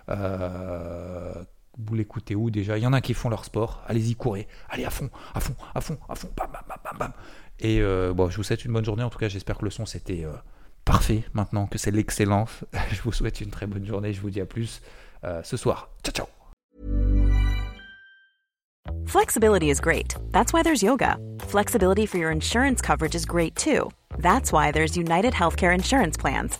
Euh, 0.10 1.34
vous 1.78 1.96
l'écoutez 1.96 2.36
où 2.36 2.50
déjà? 2.50 2.78
Il 2.78 2.84
y 2.84 2.88
en 2.88 2.94
a 2.94 3.02
qui 3.02 3.13
font 3.13 3.30
leur 3.30 3.46
sport. 3.46 3.84
Allez-y, 3.88 4.16
courez. 4.16 4.48
Allez 4.70 4.84
à 4.84 4.90
fond, 4.90 5.10
à 5.34 5.40
fond, 5.40 5.56
à 5.74 5.80
fond, 5.80 5.98
à 6.10 6.16
fond. 6.16 6.30
Bam, 6.36 6.50
bam, 6.52 6.63
bam, 6.68 6.98
bam. 6.98 7.13
Et 7.60 7.82
euh, 7.82 8.13
bon, 8.13 8.30
je 8.30 8.38
vous 8.38 8.44
souhaite 8.44 8.66
une 8.66 8.74
bonne 8.74 8.86
journée. 8.86 9.04
En 9.04 9.10
tout 9.10 9.20
cas, 9.20 9.30
j'espère 9.30 9.58
que 9.58 9.66
le 9.66 9.72
son 9.72 9.86
c'était 9.86 10.26
euh, 10.26 10.34
parfait 10.86 11.24
maintenant, 11.34 11.66
que 11.66 11.78
c'est 11.78 11.92
l'excellence. 11.92 12.66
je 12.92 13.02
vous 13.04 13.12
souhaite 13.12 13.42
une 13.42 13.52
très 13.52 13.68
bonne 13.68 13.86
journée. 13.86 14.12
Je 14.12 14.22
vous 14.22 14.30
dis 14.30 14.42
à 14.42 14.46
plus 14.46 14.82
euh, 15.28 15.44
ce 15.44 15.58
soir. 15.58 15.90
Ciao, 16.04 16.13
ciao. 16.13 16.28
Flexibility 19.06 19.70
is 19.70 19.80
great. 19.80 20.16
That's 20.32 20.54
why 20.54 20.63
there's 20.63 20.84
yoga. 20.84 21.18
Flexibility 21.40 22.06
for 22.06 22.18
your 22.18 22.32
insurance 22.32 22.82
coverage 22.82 23.16
is 23.16 23.26
great 23.26 23.56
too. 23.56 23.92
That's 24.18 24.52
why 24.52 24.72
there's 24.72 24.98
United 24.98 25.34
Healthcare 25.34 25.74
Insurance 25.74 26.18
Plans. 26.18 26.60